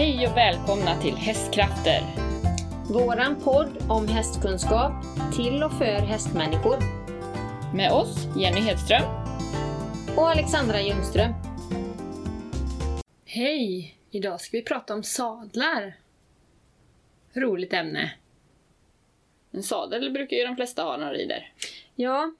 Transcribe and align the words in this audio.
Hej 0.00 0.26
och 0.26 0.36
välkomna 0.36 1.00
till 1.00 1.14
Hästkrafter! 1.14 2.02
Våran 2.92 3.40
podd 3.40 3.86
om 3.88 4.08
hästkunskap 4.08 4.92
till 5.36 5.62
och 5.62 5.72
för 5.72 5.84
hästmänniskor. 5.84 6.76
Med 7.74 7.92
oss, 7.92 8.26
Jenny 8.36 8.60
Hedström. 8.60 9.02
Och 10.16 10.30
Alexandra 10.30 10.80
Ljungström. 10.80 11.32
Hej! 13.24 13.96
Idag 14.10 14.40
ska 14.40 14.56
vi 14.56 14.62
prata 14.62 14.94
om 14.94 15.02
sadlar. 15.02 15.96
Roligt 17.32 17.72
ämne. 17.72 18.12
En 19.50 19.62
sadel 19.62 20.12
brukar 20.12 20.36
ju 20.36 20.44
de 20.44 20.56
flesta 20.56 20.82
ha 20.82 20.96
när 20.96 21.12
de 21.12 21.18
rider. 21.18 21.52
Ja, 21.94 22.32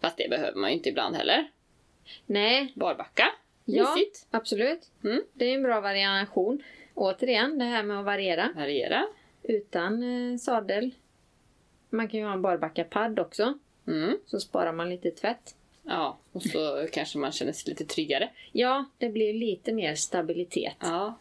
Fast 0.00 0.16
det 0.16 0.30
behöver 0.30 0.60
man 0.60 0.70
ju 0.70 0.76
inte 0.76 0.88
ibland 0.88 1.16
heller. 1.16 1.50
nej, 2.26 2.72
Barbacka. 2.74 3.24
Ja, 3.64 3.94
Mysigt. 3.94 4.26
absolut. 4.30 4.90
Mm. 5.04 5.22
Det 5.32 5.44
är 5.44 5.54
en 5.54 5.62
bra 5.62 5.80
variation. 5.80 6.62
Återigen, 6.94 7.58
det 7.58 7.64
här 7.64 7.82
med 7.82 7.98
att 7.98 8.04
variera 8.04 8.52
Variera. 8.56 9.06
utan 9.42 10.02
eh, 10.32 10.36
sadel. 10.38 10.90
Man 11.90 12.08
kan 12.08 12.20
ju 12.20 12.26
ha 12.26 12.32
en 12.32 12.42
barbackapadd 12.42 13.18
också, 13.18 13.58
Mm. 13.86 14.18
så 14.26 14.40
sparar 14.40 14.72
man 14.72 14.90
lite 14.90 15.10
tvätt. 15.10 15.54
Ja, 15.82 16.18
och 16.32 16.42
så 16.42 16.86
kanske 16.92 17.18
man 17.18 17.32
känner 17.32 17.52
sig 17.52 17.70
lite 17.70 17.84
tryggare. 17.84 18.30
Ja, 18.52 18.84
det 18.98 19.08
blir 19.08 19.34
lite 19.34 19.72
mer 19.72 19.94
stabilitet. 19.94 20.76
Ja. 20.80 21.18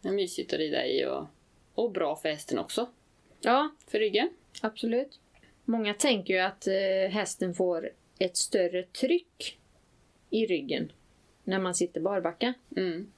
Det 0.00 0.08
är 0.08 0.12
mysigt 0.12 0.52
att 0.52 0.58
rida 0.58 0.86
i 0.86 1.06
och, 1.06 1.26
och 1.74 1.90
bra 1.90 2.16
för 2.16 2.28
hästen 2.28 2.58
också. 2.58 2.88
Ja, 3.40 3.68
För 3.86 3.98
ryggen. 3.98 4.30
absolut. 4.62 5.18
Många 5.64 5.94
tänker 5.94 6.34
ju 6.34 6.40
att 6.40 6.66
eh, 6.66 7.10
hästen 7.10 7.54
får 7.54 7.90
ett 8.18 8.36
större 8.36 8.82
tryck 8.82 9.58
i 10.30 10.46
ryggen 10.46 10.92
när 11.48 11.58
man 11.58 11.74
sitter 11.74 12.00
barbacka. 12.00 12.54
Mm. 12.76 13.12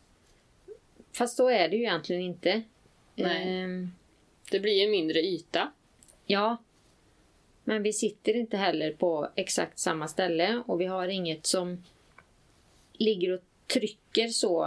Fast 1.12 1.36
så 1.36 1.48
är 1.48 1.68
det 1.68 1.76
ju 1.76 1.82
egentligen 1.82 2.22
inte. 2.22 2.62
Nej. 3.14 3.62
Ehm, 3.62 3.90
Det 4.50 4.60
blir 4.60 4.84
en 4.84 4.90
mindre 4.90 5.20
yta. 5.20 5.72
ja. 6.26 6.56
Men 7.64 7.82
vi 7.82 7.92
sitter 7.92 8.36
inte 8.36 8.56
heller 8.56 8.92
på 8.92 9.28
exakt 9.34 9.78
samma 9.78 10.08
ställe 10.08 10.62
och 10.66 10.80
vi 10.80 10.84
har 10.86 11.08
inget 11.08 11.46
som 11.46 11.84
ligger 12.92 13.32
och 13.34 13.40
trycker 13.66 14.28
så 14.28 14.66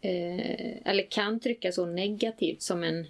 eh, 0.00 0.86
eller 0.88 1.10
kan 1.10 1.40
trycka 1.40 1.72
så 1.72 1.86
negativt 1.86 2.62
som 2.62 2.82
en 2.82 3.06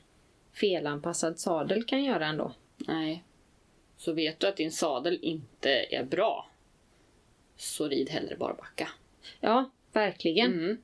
felanpassad 0.52 1.38
sadel 1.38 1.84
kan 1.84 2.04
göra 2.04 2.26
ändå. 2.26 2.52
Nej. 2.76 3.24
Så 3.96 4.12
vet 4.12 4.40
du 4.40 4.46
att 4.46 4.56
din 4.56 4.72
sadel 4.72 5.18
inte 5.22 5.70
är 5.90 6.04
bra, 6.04 6.46
så 7.56 7.88
rid 7.88 8.10
hellre 8.10 8.36
barbacka. 8.36 8.88
Ja, 9.40 9.70
verkligen. 9.92 10.52
Mm. 10.52 10.78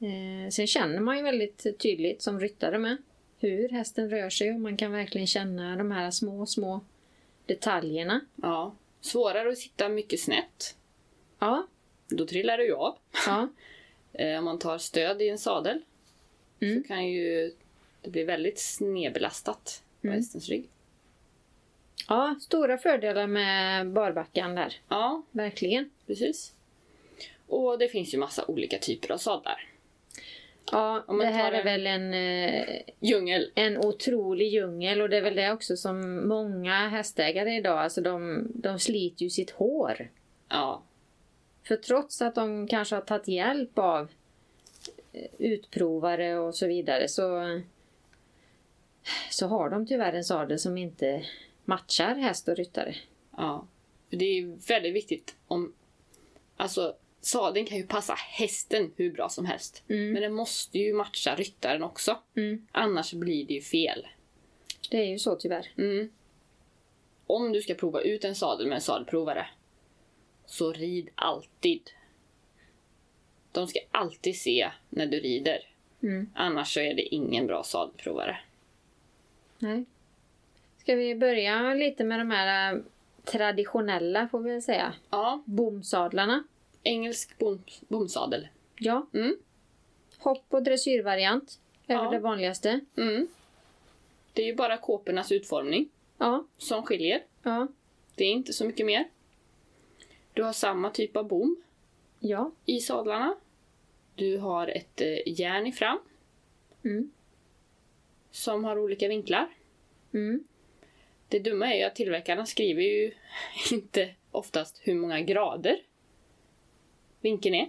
Eh, 0.00 0.50
sen 0.50 0.66
känner 0.66 1.00
man 1.00 1.16
ju 1.16 1.22
väldigt 1.22 1.78
tydligt 1.78 2.22
som 2.22 2.40
ryttare 2.40 2.78
med 2.78 2.96
hur 3.38 3.68
hästen 3.68 4.10
rör 4.10 4.30
sig 4.30 4.50
och 4.54 4.60
man 4.60 4.76
kan 4.76 4.92
verkligen 4.92 5.26
känna 5.26 5.76
de 5.76 5.90
här 5.90 6.10
små, 6.10 6.46
små 6.46 6.80
detaljerna. 7.46 8.20
Ja. 8.42 8.74
Svårare 9.00 9.48
att 9.48 9.58
sitta 9.58 9.88
mycket 9.88 10.20
snett. 10.20 10.76
Ja, 11.38 11.66
Då 12.08 12.26
trillar 12.26 12.58
du 12.58 12.64
ju 12.64 12.74
av. 12.74 12.98
ja, 13.26 13.48
Eh, 14.14 14.38
om 14.38 14.44
man 14.44 14.58
tar 14.58 14.78
stöd 14.78 15.22
i 15.22 15.28
en 15.28 15.38
sadel 15.38 15.82
Mm. 16.60 16.82
så 16.82 16.88
kan 16.88 17.06
ju 17.08 17.52
det 18.02 18.10
bli 18.10 18.24
väldigt 18.24 18.58
snedbelastat 18.58 19.82
på 20.00 20.06
Mm. 20.06 20.16
hästens 20.18 20.48
rygg. 20.48 20.68
ja, 22.08 22.36
stora 22.40 22.78
fördelar 22.78 23.26
med 23.26 23.90
barbackan 23.92 24.54
där. 24.54 24.74
Ja, 24.88 25.22
Verkligen. 25.30 25.90
precis. 26.06 26.52
Och 27.52 27.78
det 27.78 27.88
finns 27.88 28.14
ju 28.14 28.18
massa 28.18 28.44
olika 28.48 28.78
typer 28.78 29.12
av 29.12 29.18
sadlar. 29.18 29.68
Ja, 30.72 31.04
det 31.08 31.24
här 31.24 31.50
tar 31.50 31.52
är 31.52 31.58
en- 31.58 31.64
väl 31.64 31.86
en, 31.86 32.14
eh, 32.14 32.82
Djungel. 33.00 33.50
en 33.54 33.78
otrolig 33.78 34.48
djungel 34.52 35.00
och 35.00 35.08
det 35.08 35.16
är 35.16 35.22
väl 35.22 35.34
det 35.36 35.52
också 35.52 35.76
som 35.76 36.28
många 36.28 36.88
hästägare 36.88 37.56
idag, 37.56 37.78
alltså 37.78 38.00
de, 38.00 38.46
de 38.54 38.78
sliter 38.78 39.22
ju 39.24 39.30
sitt 39.30 39.50
hår. 39.50 40.10
Ja, 40.48 40.82
För 41.64 41.76
trots 41.76 42.22
att 42.22 42.34
de 42.34 42.66
kanske 42.68 42.94
har 42.94 43.02
tagit 43.02 43.28
hjälp 43.28 43.78
av 43.78 44.08
eh, 45.12 45.30
utprovare 45.38 46.38
och 46.38 46.54
så 46.54 46.66
vidare 46.66 47.08
så, 47.08 47.60
så 49.30 49.46
har 49.46 49.70
de 49.70 49.86
tyvärr 49.86 50.12
en 50.12 50.24
sadel 50.24 50.58
som 50.58 50.78
inte 50.78 51.24
matchar 51.64 52.14
häst 52.14 52.48
och 52.48 52.56
ryttare. 52.56 52.94
ja. 53.36 53.66
För 54.10 54.16
det 54.16 54.24
är 54.24 54.68
väldigt 54.68 54.94
viktigt 54.94 55.36
om... 55.46 55.74
Alltså, 56.56 56.94
sadeln 57.22 57.66
kan 57.66 57.78
ju 57.78 57.86
passa 57.86 58.14
hästen 58.14 58.92
hur 58.96 59.12
bra 59.12 59.28
som 59.28 59.46
helst. 59.46 59.82
Mm. 59.88 60.12
Men 60.12 60.22
den 60.22 60.32
måste 60.32 60.78
ju 60.78 60.92
matcha 60.92 61.34
ryttaren 61.34 61.82
också. 61.82 62.18
Mm. 62.36 62.66
Annars 62.72 63.12
blir 63.12 63.46
det 63.46 63.54
ju 63.54 63.60
fel. 63.60 64.06
Det 64.90 64.96
är 64.96 65.06
ju 65.06 65.18
så 65.18 65.36
tyvärr. 65.36 65.68
Mm. 65.78 66.10
Om 67.26 67.52
du 67.52 67.62
ska 67.62 67.74
prova 67.74 68.00
ut 68.00 68.24
en 68.24 68.34
sadel 68.34 68.66
med 68.66 68.76
en 68.76 68.80
sadelprovare 68.80 69.46
så 70.46 70.72
rid 70.72 71.08
alltid. 71.14 71.90
De 73.52 73.66
ska 73.66 73.80
alltid 73.90 74.36
se 74.36 74.70
när 74.88 75.06
du 75.06 75.20
rider. 75.20 75.58
Mm. 76.02 76.30
Annars 76.34 76.74
så 76.74 76.80
är 76.80 76.94
det 76.94 77.14
ingen 77.14 77.46
bra 77.46 77.62
sadelprovare. 77.62 78.38
Nej. 79.58 79.84
Ska 80.78 80.94
vi 80.94 81.14
börja 81.14 81.74
lite 81.74 82.04
med 82.04 82.20
de 82.20 82.30
här 82.30 82.74
eh, 82.74 82.80
traditionella, 83.24 84.28
får 84.28 84.40
vi 84.40 84.50
väl 84.50 84.62
säga, 84.62 84.94
Ja, 85.10 85.42
bomsadlarna? 85.46 86.44
Engelsk 86.82 87.38
bom, 87.38 87.62
bomsadel. 87.88 88.48
Ja. 88.78 89.06
Mm. 89.14 89.36
Hopp 90.18 90.44
och 90.48 90.62
dressyrvariant 90.62 91.58
är 91.86 91.94
Ja. 91.94 92.02
väl 92.02 92.12
det 92.12 92.18
vanligaste. 92.18 92.80
Mm. 92.96 93.28
Det 94.32 94.42
är 94.42 94.46
ju 94.46 94.54
bara 94.54 94.76
kåpornas 94.76 95.32
utformning 95.32 95.88
Ja. 96.18 96.44
som 96.58 96.82
skiljer. 96.82 97.22
Ja. 97.42 97.68
Det 98.14 98.24
är 98.24 98.30
inte 98.32 98.52
så 98.52 98.64
mycket 98.64 98.86
mer. 98.86 99.08
Du 100.32 100.42
har 100.42 100.52
samma 100.52 100.90
typ 100.90 101.16
av 101.16 101.28
bom 101.28 101.56
Ja. 102.20 102.50
i 102.66 102.80
sadlarna. 102.80 103.34
Du 104.14 104.36
har 104.38 104.68
ett 104.68 105.00
eh, 105.00 105.18
järn 105.38 105.66
i 105.66 105.72
fram 105.72 105.98
Mm. 106.84 107.10
som 108.30 108.64
har 108.64 108.78
olika 108.78 109.08
vinklar. 109.08 109.48
Mm. 110.14 110.44
Det 111.28 111.38
dumma 111.38 111.72
är 111.74 111.78
ju 111.78 111.82
att 111.84 111.96
tillverkarna 111.96 112.46
skriver 112.46 112.82
ju 112.82 113.12
inte 113.72 114.14
oftast 114.30 114.80
hur 114.82 114.94
många 114.94 115.20
grader 115.20 115.80
vinkeln 117.22 117.54
är. 117.54 117.68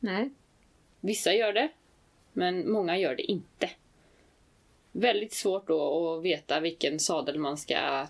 Nej. 0.00 0.30
Vissa 1.00 1.32
gör 1.34 1.52
det, 1.52 1.68
men 2.32 2.70
många 2.72 2.98
gör 2.98 3.14
det 3.14 3.22
inte. 3.22 3.70
Väldigt 4.92 5.32
svårt 5.32 5.66
då 5.68 6.14
att 6.14 6.22
veta 6.22 6.60
vilken 6.60 6.98
sadel 7.00 7.38
man 7.38 7.56
ska 7.58 8.06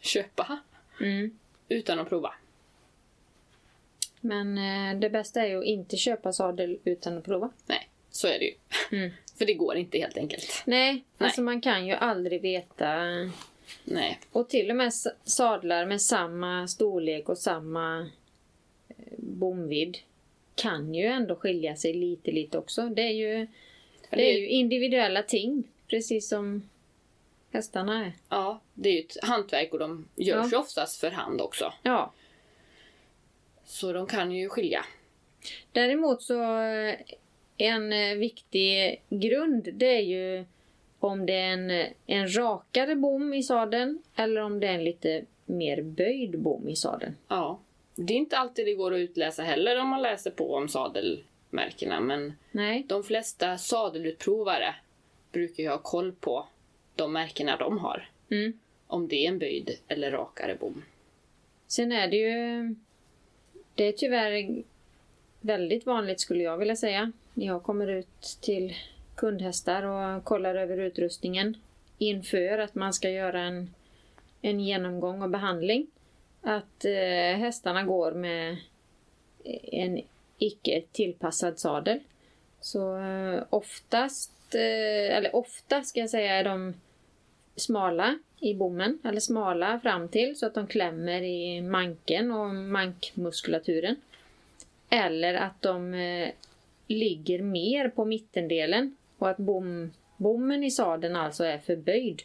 köpa 0.00 0.58
Mm. 1.00 1.38
utan 1.68 1.98
att 1.98 2.08
prova. 2.08 2.34
Men 4.20 4.58
eh, 4.58 5.00
det 5.00 5.10
bästa 5.10 5.42
är 5.42 5.46
ju 5.46 5.58
att 5.58 5.64
inte 5.64 5.96
köpa 5.96 6.32
sadel 6.32 6.78
utan 6.84 7.18
att 7.18 7.24
prova. 7.24 7.50
Nej, 7.66 7.88
så 8.10 8.26
är 8.28 8.38
det 8.38 8.44
ju. 8.44 8.54
Mm. 8.98 9.10
För 9.38 9.46
det 9.46 9.54
går 9.54 9.76
inte 9.76 9.98
helt 9.98 10.16
enkelt. 10.16 10.62
Nej, 10.66 11.04
alltså 11.18 11.42
man 11.42 11.60
kan 11.60 11.86
ju 11.86 11.92
aldrig 11.92 12.42
veta. 12.42 12.96
Nej. 13.84 14.20
Och 14.32 14.48
till 14.48 14.70
och 14.70 14.76
med 14.76 14.92
sadlar 15.24 15.86
med 15.86 16.02
samma 16.02 16.68
storlek 16.68 17.28
och 17.28 17.38
samma 17.38 18.10
bomvidd 19.18 19.98
kan 20.54 20.94
ju 20.94 21.04
ändå 21.06 21.36
skilja 21.36 21.76
sig 21.76 21.92
lite, 21.92 22.30
lite 22.32 22.58
också. 22.58 22.82
Det 22.88 23.02
är 23.02 23.12
ju, 23.12 23.46
det 24.10 24.32
är 24.32 24.38
ju 24.38 24.48
individuella 24.48 25.22
ting, 25.22 25.64
precis 25.88 26.28
som 26.28 26.68
hästarna 27.50 28.04
är. 28.06 28.12
Ja, 28.28 28.60
det 28.74 28.88
är 28.88 28.92
ju 28.92 29.00
ett 29.00 29.16
hantverk 29.22 29.72
och 29.72 29.78
de 29.78 30.08
görs 30.16 30.36
Ja. 30.44 30.48
ju 30.50 30.56
oftast 30.56 31.00
för 31.00 31.10
hand 31.10 31.40
också. 31.40 31.72
Ja. 31.82 32.12
Så 33.64 33.92
de 33.92 34.06
kan 34.06 34.32
ju 34.32 34.48
skilja. 34.48 34.84
Däremot 35.72 36.22
så 36.22 36.42
eh, 36.60 36.94
en 37.56 37.92
eh, 37.92 38.14
viktig 38.14 39.02
grund 39.08 39.68
det 39.74 39.96
är 39.96 40.00
ju 40.02 40.44
om 40.98 41.26
det 41.26 41.32
är 41.32 41.52
en, 41.52 41.70
eh, 41.70 41.86
en 42.06 42.36
rakare 42.36 42.96
bom 42.96 43.34
i 43.34 43.42
sadeln 43.42 44.02
eller 44.16 44.40
om 44.40 44.60
det 44.60 44.66
är 44.66 44.74
en 44.74 44.84
lite 44.84 45.24
mer 45.46 45.82
böjd 45.82 46.38
bom 46.38 46.68
i 46.68 46.76
sadeln. 46.76 47.16
Ja. 47.28 47.60
Det 47.96 48.14
är 48.14 48.18
inte 48.18 48.38
alltid 48.38 48.66
det 48.66 48.74
går 48.74 48.94
att 48.94 48.98
utläsa 48.98 49.42
heller 49.42 49.80
om 49.80 49.88
man 49.88 50.02
läser 50.02 50.30
på 50.30 50.54
om 50.54 50.68
sadelmärkena, 50.68 52.00
men 52.00 52.32
Nej. 52.50 52.84
de 52.88 53.04
flesta 53.04 53.58
sadelutprovare 53.58 54.74
brukar 55.32 55.62
ju 55.62 55.68
ha 55.68 55.78
koll 55.78 56.12
på 56.12 56.46
de 56.94 57.12
märkena 57.12 57.56
de 57.56 57.78
har. 57.78 58.08
Mm. 58.30 58.58
Om 58.86 59.08
det 59.08 59.26
är 59.26 59.28
en 59.28 59.38
böjd 59.38 59.78
eller 59.88 60.10
rakare 60.10 60.56
bom. 60.60 60.82
Sen 61.66 61.92
är 61.92 62.08
det 62.08 62.16
ju... 62.16 62.74
Det 63.74 63.84
är 63.84 63.92
tyvärr 63.92 64.62
väldigt 65.40 65.86
vanligt 65.86 66.20
skulle 66.20 66.42
jag 66.42 66.58
vilja 66.58 66.76
säga. 66.76 67.12
Jag 67.34 67.62
kommer 67.62 67.86
ut 67.86 68.38
till 68.40 68.74
kundhästar 69.14 69.82
och 69.82 70.24
kollar 70.24 70.54
över 70.54 70.78
utrustningen 70.78 71.56
inför 71.98 72.58
att 72.58 72.74
man 72.74 72.92
ska 72.92 73.10
göra 73.10 73.40
en, 73.40 73.74
en 74.42 74.60
genomgång 74.60 75.22
och 75.22 75.30
behandling. 75.30 75.86
Att 76.44 76.84
eh, 76.84 77.38
hästarna 77.38 77.82
går 77.82 78.12
med 78.12 78.56
en 79.62 80.00
icke 80.38 80.82
tillpassad 80.92 81.58
sadel. 81.58 82.00
Så 82.60 82.98
eh, 82.98 83.42
oftast, 83.50 84.54
eh, 84.54 85.16
eller 85.16 85.36
ofta 85.36 85.82
ska 85.82 86.00
jag 86.00 86.10
säga, 86.10 86.34
är 86.34 86.44
de 86.44 86.74
smala 87.56 88.18
i 88.40 88.54
bommen, 88.54 88.98
eller 89.04 89.20
smala 89.20 89.80
fram 89.80 90.08
till 90.08 90.38
så 90.38 90.46
att 90.46 90.54
de 90.54 90.66
klämmer 90.66 91.22
i 91.22 91.60
manken 91.60 92.32
och 92.32 92.54
mankmuskulaturen. 92.54 93.96
Eller 94.90 95.34
att 95.34 95.62
de 95.62 95.94
eh, 95.94 96.30
ligger 96.86 97.42
mer 97.42 97.88
på 97.88 98.04
mittendelen 98.04 98.96
och 99.18 99.30
att 99.30 99.36
bom, 99.36 99.92
bommen 100.16 100.64
i 100.64 100.70
sadeln 100.70 101.16
alltså 101.16 101.44
är 101.44 101.58
förböjd 101.58 102.22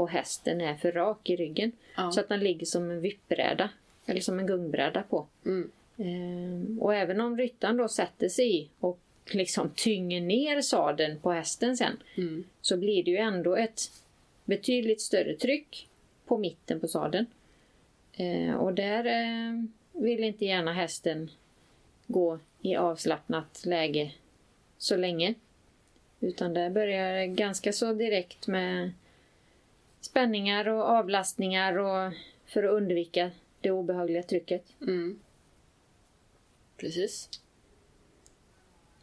och 0.00 0.10
hästen 0.10 0.60
är 0.60 0.74
för 0.74 0.92
rak 0.92 1.30
i 1.30 1.36
ryggen. 1.36 1.72
Ja. 1.96 2.10
Så 2.10 2.20
att 2.20 2.28
den 2.28 2.40
ligger 2.40 2.66
som 2.66 2.90
en 2.90 3.00
vippbräda, 3.00 3.70
eller 4.06 4.20
som 4.20 4.38
en 4.38 4.46
gungbräda 4.46 5.02
på. 5.02 5.26
Mm. 5.46 5.70
Ehm, 5.96 6.78
och 6.80 6.94
även 6.94 7.20
om 7.20 7.36
ryttaren 7.38 7.76
då 7.76 7.88
sätter 7.88 8.28
sig 8.28 8.56
i 8.56 8.68
och 8.80 8.98
liksom 9.30 9.70
tynger 9.74 10.20
ner 10.20 10.60
sadeln 10.60 11.20
på 11.20 11.32
hästen 11.32 11.76
sen 11.76 11.96
Mm. 12.16 12.44
så 12.60 12.76
blir 12.76 13.04
det 13.04 13.10
ju 13.10 13.16
ändå 13.16 13.56
ett 13.56 13.80
betydligt 14.44 15.00
större 15.00 15.34
tryck 15.36 15.88
på 16.26 16.38
mitten 16.38 16.80
på 16.80 16.88
sadeln. 16.88 17.26
Eh, 18.12 18.54
och 18.54 18.74
där 18.74 19.04
eh, 19.04 19.64
vill 20.02 20.24
inte 20.24 20.44
gärna 20.44 20.72
hästen 20.72 21.30
gå 22.06 22.38
i 22.62 22.76
avslappnat 22.76 23.62
läge 23.66 24.12
så 24.78 24.96
länge. 24.96 25.34
Utan 26.20 26.54
där 26.54 26.70
börjar 26.70 27.12
det 27.14 27.26
ganska 27.26 27.72
så 27.72 27.92
direkt 27.92 28.46
med 28.46 28.92
spänningar 30.00 30.68
och 30.68 30.82
avlastningar 30.82 31.78
och 31.78 32.12
för 32.46 32.62
att 32.62 32.70
undvika 32.70 33.30
det 33.60 33.70
obehagliga 33.70 34.22
trycket. 34.22 34.64
Mm. 34.80 35.20
Precis. 36.76 37.28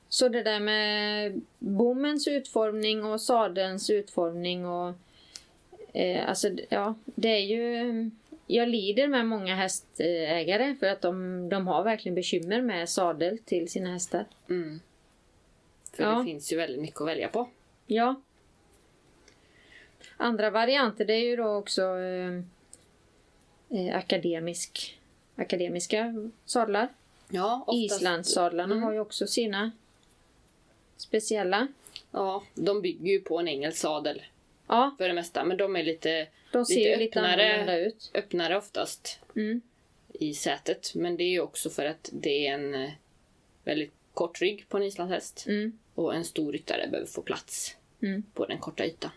Så 0.10 0.30
det 0.30 0.44
där 0.44 0.60
med 0.60 1.42
bommens 1.60 2.28
utformning 2.28 3.04
och 3.06 3.22
sadelns 3.22 3.90
utformning 3.90 4.66
och 4.66 4.94
eh, 5.94 6.30
alltså 6.30 6.50
ja, 6.70 6.96
det 7.06 7.30
är 7.30 7.46
ju 7.46 8.12
jag 8.48 8.70
lider 8.70 9.08
med 9.08 9.26
många 9.26 9.56
hästägare 9.56 10.76
för 10.80 10.88
att 10.88 11.02
de, 11.02 11.50
de 11.50 11.68
har 11.68 11.84
verkligen 11.84 12.16
bekymmer 12.16 12.62
med 12.62 12.90
sadel 12.90 13.38
till 13.38 13.70
sina 13.70 13.94
hästar. 13.94 14.26
Mm. 14.50 14.80
För 15.94 16.04
Ja. 16.04 16.10
det 16.10 16.26
finns 16.26 16.54
ju 16.54 16.58
väldigt 16.58 16.82
mycket 16.82 17.02
att 17.02 17.08
välja 17.08 17.28
på. 17.28 17.50
Ja. 17.88 18.22
Andra 20.18 20.50
varianter 20.50 21.06
det 21.06 21.14
är 21.14 21.24
ju 21.26 21.36
då 21.36 21.48
också 21.48 21.82
eh, 21.82 22.42
eh, 23.70 23.96
akademisk, 23.98 25.00
akademiska 25.36 26.14
sadlar. 26.46 26.88
Ja, 27.30 27.64
oftast, 27.68 28.02
Islandssadlarna 28.02 28.74
Mm. 28.74 28.84
har 28.84 28.94
ju 28.94 29.00
också 29.00 29.28
sina 29.28 29.72
speciella. 30.98 31.68
Ja, 32.12 32.44
de 32.54 32.82
bygger 32.82 33.12
ju 33.12 33.20
på 33.20 33.40
en 33.40 33.48
engelsk 33.48 33.78
sadel 33.80 34.22
Ja, 34.68 34.96
för 34.98 35.08
det 35.08 35.14
mesta. 35.14 35.44
Men 35.44 35.58
de 35.58 35.76
är 35.76 35.84
lite 35.84 36.28
de 36.52 36.66
ser 36.66 36.76
Lite 36.76 36.98
lite 36.98 37.20
öppnare. 37.20 37.80
ut. 37.86 38.12
öppnare 38.14 38.58
oftast 38.58 39.20
Mm. 39.36 39.62
i 40.14 40.34
sätet. 40.34 40.92
Men 40.96 41.18
det 41.18 41.24
är 41.24 41.30
ju 41.30 41.40
också 41.40 41.70
för 41.70 41.86
att 41.86 42.10
det 42.14 42.48
är 42.48 42.54
en 42.54 42.76
eh, 42.76 42.90
väldigt 43.64 43.94
kort 44.14 44.42
rygg 44.42 44.66
på 44.70 44.78
en 44.78 44.84
islandshäst. 44.84 45.46
Mm. 45.48 45.80
Och 45.96 46.16
en 46.16 46.26
stor 46.26 46.52
ryttare 46.52 46.88
behöver 46.88 47.08
få 47.10 47.22
plats 47.22 47.78
Mm. 48.02 48.24
på 48.34 48.46
den 48.46 48.58
korta 48.58 48.86
ytan. 48.86 49.12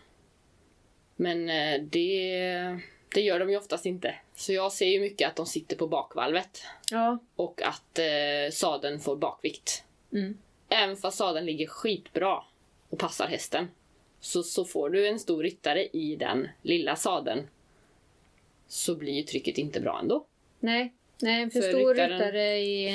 Men 1.21 1.49
eh, 1.49 1.81
det, 1.81 2.79
det 3.13 3.21
gör 3.21 3.39
de 3.39 3.49
ju 3.49 3.57
oftast 3.57 3.85
inte. 3.85 4.15
Så 4.35 4.53
jag 4.53 4.71
ser 4.71 4.85
ju 4.85 4.99
mycket 4.99 5.27
att 5.29 5.35
de 5.35 5.45
sitter 5.45 5.75
på 5.75 5.87
bakvalvet. 5.87 6.61
Ja. 6.91 7.19
Och 7.35 7.61
att 7.61 7.99
eh, 7.99 8.51
sadeln 8.51 8.99
får 8.99 9.15
bakvikt. 9.15 9.83
Mm. 10.13 10.37
Även 10.69 10.97
fast 10.97 11.17
sadeln 11.17 11.45
ligger 11.45 11.67
skitbra 11.67 12.43
och 12.89 12.99
passar 12.99 13.27
hästen. 13.27 13.67
Så, 14.19 14.43
så 14.43 14.65
får 14.65 14.89
du 14.89 15.07
en 15.07 15.19
stor 15.19 15.43
ryttare 15.43 15.85
i 15.85 16.15
den 16.15 16.47
lilla 16.61 16.95
sadeln. 16.95 17.47
Så 18.67 18.95
blir 18.95 19.13
ju 19.13 19.23
trycket 19.23 19.57
inte 19.57 19.79
bra 19.81 19.99
ändå. 20.01 20.25
Nej, 20.59 20.93
nej 21.21 21.49
för, 21.49 21.61
För 21.61 21.69
stor 21.69 21.93
ryttaren- 21.95 22.11
ryttare 22.19 22.57
i 22.57 22.87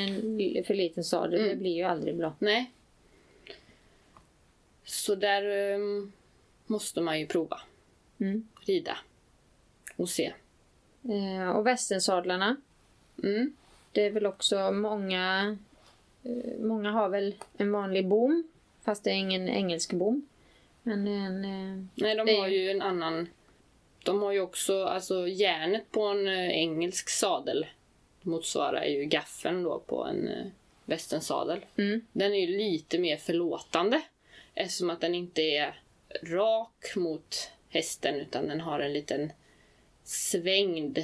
en 0.58 0.64
för 0.64 0.74
liten 0.74 1.04
sadel, 1.04 1.38
Mm. 1.40 1.48
det 1.50 1.56
blir 1.56 1.74
ju 1.76 1.82
aldrig 1.82 2.16
bra. 2.16 2.36
Nej. 2.38 2.70
Så 4.84 5.14
där 5.14 5.72
eh, 5.72 5.78
måste 6.66 7.00
man 7.00 7.20
ju 7.20 7.26
prova. 7.26 7.60
Mm. 8.20 8.48
Rida. 8.60 8.98
Och 9.96 10.08
se. 10.08 10.32
Eh, 11.02 11.50
och 11.50 11.66
västernsadlarna, 11.66 12.56
Mm. 13.22 13.56
det 13.92 14.06
är 14.06 14.10
väl 14.10 14.26
också 14.26 14.72
många... 14.72 15.56
Eh, 16.24 16.60
många 16.60 16.90
har 16.90 17.08
väl 17.08 17.34
en 17.56 17.72
vanlig 17.72 18.08
bom, 18.08 18.44
fast 18.84 19.04
det 19.04 19.10
är 19.10 19.14
ingen 19.14 19.48
engelsk 19.48 19.92
bom. 19.92 20.28
Men 20.82 21.08
en... 21.08 21.44
Eh, 21.44 21.84
Nej, 21.94 22.14
de 22.14 22.38
har 22.40 22.48
ju 22.48 22.70
en 22.70 22.82
annan... 22.82 23.28
De 24.04 24.22
har 24.22 24.32
ju 24.32 24.40
också, 24.40 24.84
alltså 24.84 25.28
järnet 25.28 25.90
på 25.90 26.02
en 26.02 26.26
eh, 26.28 26.48
engelsk 26.50 27.08
sadel 27.08 27.66
motsvarar 28.22 28.84
ju 28.84 29.04
gaffeln 29.04 29.62
då 29.62 29.78
på 29.78 30.04
en 30.04 30.28
eh, 30.28 30.46
västernsadel. 30.84 31.64
mm, 31.76 32.06
Den 32.12 32.34
är 32.34 32.46
ju 32.46 32.58
lite 32.58 32.98
mer 32.98 33.16
förlåtande 33.16 34.02
eftersom 34.54 34.90
att 34.90 35.00
den 35.00 35.14
inte 35.14 35.42
är 35.42 35.80
rak 36.22 36.92
mot 36.96 37.50
hästen 37.74 38.14
utan 38.14 38.48
den 38.48 38.60
har 38.60 38.80
en 38.80 38.92
liten 38.92 39.32
svängd 40.04 40.98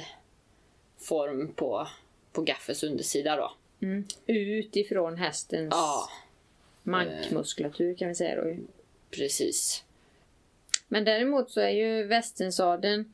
form 0.97 1.53
på, 1.53 1.87
på 2.31 2.41
gaffels 2.41 2.83
undersida 2.83 3.35
då. 3.35 3.51
mm, 3.87 4.05
utifrån 4.27 5.17
hästens 5.17 5.69
Ja, 5.71 6.09
mankmuskulatur 6.83 7.95
kan 7.95 8.07
vi 8.07 8.15
säga 8.15 8.43
då. 8.43 8.55
precis. 9.09 9.83
Men 10.87 11.05
däremot 11.05 11.51
så 11.51 11.59
är 11.61 11.69
ju 11.69 12.03
västernsadeln 12.03 13.13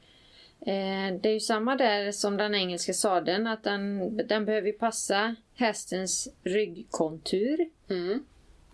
eh, 0.61 1.15
det 1.21 1.29
är 1.29 1.33
ju 1.33 1.39
samma 1.39 1.75
där 1.75 2.11
som 2.11 2.37
den 2.37 2.55
engelska 2.55 2.93
sadeln 2.93 3.47
att 3.47 3.63
den, 3.63 4.17
den 4.27 4.45
behöver 4.45 4.71
passa 4.71 5.35
hästens 5.55 6.27
ryggkontur. 6.43 7.69
Mm. 7.89 8.25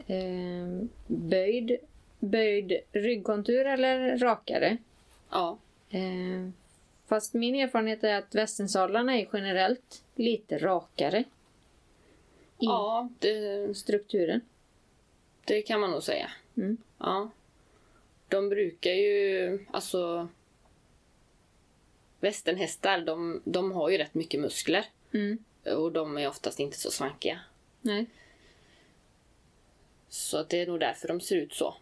Eh, 0.07 0.87
böjd, 1.07 1.77
böjd 2.23 2.73
ryggkontur 2.91 3.65
eller 3.65 4.17
rakare. 4.17 4.77
Ja, 5.29 5.57
Eh, 5.93 6.49
fast 7.07 7.33
min 7.33 7.55
erfarenhet 7.55 8.03
är 8.03 8.15
att 8.15 8.35
västernsadlarna 8.35 9.17
är 9.19 9.27
generellt 9.33 10.03
lite 10.15 10.57
rakare 10.57 11.19
i 11.19 12.65
ja 12.65 13.09
det, 13.19 13.77
strukturen. 13.77 14.41
det 15.45 15.61
kan 15.61 15.79
man 15.79 15.91
nog 15.91 16.03
säga. 16.03 16.31
Mm. 16.57 16.77
Ja. 16.97 17.29
De 18.27 18.49
brukar 18.49 18.91
ju, 18.91 19.59
alltså... 19.71 20.27
Västernhästar, 22.19 23.01
de, 23.01 23.41
de 23.45 23.71
har 23.71 23.89
ju 23.89 23.97
rätt 23.97 24.13
mycket 24.13 24.39
muskler. 24.39 24.85
Mm. 25.13 25.43
Och 25.63 25.91
de 25.91 26.17
är 26.17 26.27
oftast 26.27 26.59
inte 26.59 26.77
så 26.77 26.91
svankiga. 26.91 27.39
Nej. 27.81 28.05
Så 30.09 30.43
det 30.43 30.61
är 30.61 30.67
nog 30.67 30.79
därför 30.79 31.07
de 31.07 31.21
ser 31.21 31.35
ut 31.35 31.53
så. 31.53 31.75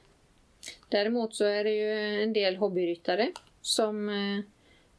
Däremot 0.89 1.36
så 1.36 1.46
är 1.46 1.63
det 1.63 1.72
ju 1.72 2.24
en 2.24 2.34
del 2.34 2.56
hobbyryttare 2.56 3.32
som 3.62 4.10
eh, 4.10 4.44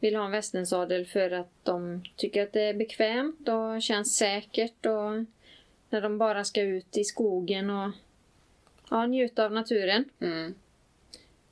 vill 0.00 0.16
ha 0.16 0.24
en 0.24 0.30
västernsadel 0.30 1.06
för 1.06 1.30
att 1.30 1.50
de 1.62 2.04
tycker 2.16 2.42
att 2.42 2.52
det 2.52 2.62
är 2.62 2.74
bekvämt 2.74 3.48
och 3.48 3.82
känns 3.82 4.16
säkert 4.16 4.86
och 4.86 5.24
när 5.90 6.00
de 6.00 6.18
bara 6.18 6.44
ska 6.44 6.62
ut 6.62 6.96
i 6.96 7.04
skogen 7.04 7.70
och 7.70 7.90
ja, 8.90 9.06
njuta 9.06 9.44
av 9.44 9.52
naturen. 9.52 10.04
Mm. 10.20 10.54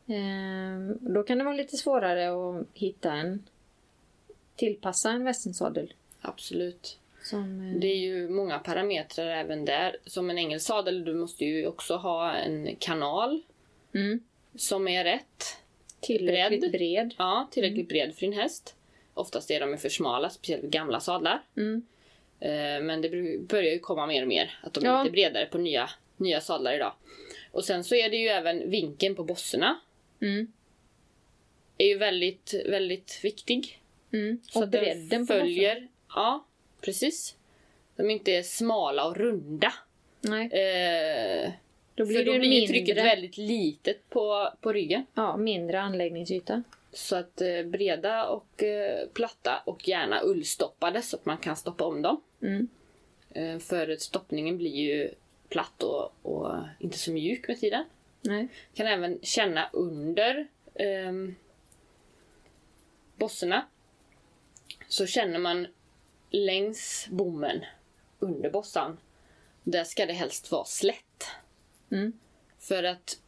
Eh, 0.07 0.97
då 1.00 1.23
kan 1.23 1.38
det 1.38 1.45
vara 1.45 1.55
lite 1.55 1.76
svårare 1.76 2.29
att 2.29 2.67
hitta 2.75 3.12
en 3.12 3.43
tillpassa 4.57 5.11
en 5.11 5.25
västernsadel. 5.25 5.95
Absolut. 6.21 6.99
Som, 7.23 7.61
eh, 7.61 7.81
Det 7.81 7.87
är 7.87 7.97
ju 7.97 8.29
många 8.29 8.59
parametrar 8.59 9.26
även 9.26 9.64
där. 9.64 9.97
Som 10.07 10.31
en 10.31 10.38
engelsk 10.38 10.67
sadel, 10.67 11.05
du 11.05 11.14
måste 11.14 11.45
ju 11.45 11.67
också 11.67 11.97
ha 11.97 12.33
en 12.33 12.76
kanal 12.79 13.43
mm, 13.94 14.20
som 14.54 14.88
är 14.88 15.04
rätt. 15.04 15.56
tillräckligt 16.00 16.61
bredd. 16.61 16.73
bred. 16.73 17.14
Ja, 17.18 17.49
tillräckligt 17.52 17.88
bred 17.88 18.14
för 18.14 18.20
din 18.20 18.32
häst. 18.32 18.75
Oftast 19.14 19.50
är 19.50 19.61
de 19.61 19.78
för 19.78 19.88
smala, 19.88 20.30
speciellt 20.30 20.64
gamla 20.64 21.00
sadlar. 21.00 21.42
Mm, 21.56 21.87
Eh, 22.42 22.80
Men 22.82 23.00
det 23.00 23.38
börjar 23.49 23.73
ju 23.73 23.78
komma 23.78 24.06
mer 24.06 24.23
och 24.23 24.28
mer. 24.28 24.59
Att 24.62 24.73
de 24.75 24.85
är 24.85 24.88
Ja. 24.88 25.02
lite 25.02 25.12
bredare 25.12 25.47
på 25.47 25.59
nya, 25.59 25.90
nya 26.16 26.40
sadlar 26.40 26.75
idag. 26.75 26.92
Och 27.52 27.64
sen 27.64 27.85
så 27.85 27.94
är 27.94 28.11
det 28.11 28.16
ju 28.16 28.28
även 28.28 28.70
vinkeln 28.70 29.14
på 29.14 29.25
bosserna. 29.25 29.80
mm, 30.20 30.52
Är 31.78 31.87
ju 31.87 31.99
väldigt, 31.99 32.54
väldigt 32.66 33.20
viktig. 33.25 33.80
mm. 34.12 34.40
Så 34.50 34.59
Och 34.59 34.64
att 34.64 34.73
den 34.73 34.80
bredden 34.80 35.26
på 35.26 35.32
följer. 35.35 35.88
Ja, 36.09 36.44
precis. 36.80 37.37
De 37.97 38.11
inte 38.11 38.32
är 38.32 38.42
smala 38.42 39.04
och 39.06 39.16
runda. 39.16 39.73
Nej, 40.20 40.47
Eh, 40.52 41.50
då 42.00 42.07
blir 42.07 42.19
för 42.19 42.25
då 42.25 42.38
blir 42.38 42.49
mindre, 42.49 42.66
trycket 42.66 42.97
väldigt 42.97 43.37
litet 43.37 44.11
på, 44.11 44.49
på 44.61 44.73
ryggen. 44.73 45.07
ja, 45.14 45.37
mindre 45.37 45.80
anläggningsyta. 45.80 46.62
Så 46.92 47.16
att 47.16 47.40
eh, 47.40 47.62
breda 47.62 48.26
och 48.26 48.62
eh, 48.62 49.09
platta 49.09 49.62
och 49.64 49.88
gärna 49.88 50.23
ullstoppade 50.25 51.02
så 51.02 51.16
att 51.16 51.26
man 51.26 51.38
kan 51.38 51.57
stoppa 51.57 51.85
om 51.85 52.02
dem. 52.02 52.21
Mm. 52.42 52.69
Eh, 53.30 53.59
för 53.59 53.97
stoppningen 53.97 54.59
blir 54.59 54.76
ju 54.76 55.11
platt 55.49 55.83
och, 55.83 56.12
och 56.23 56.57
inte 56.78 56.99
så 56.99 57.12
mjuk 57.12 57.49
med 57.49 57.61
tiden. 57.61 57.85
Nej. 58.21 58.49
Kan 58.75 58.87
även 58.87 59.19
känna 59.23 59.71
under 59.73 60.47
um, 60.75 61.37
bossorna. 63.16 63.66
Så 64.88 65.07
känner 65.07 65.38
man 65.38 65.66
längs 66.30 67.07
bommen 67.11 67.64
under 68.19 68.50
bossan. 68.50 68.99
Där 69.62 69.85
ska 69.85 70.07
det 70.07 70.12
helst 70.12 70.50
vara 70.50 70.64
slätt. 70.64 71.04
Mm. 71.90 72.12
För 72.59 72.85
att 72.85 73.20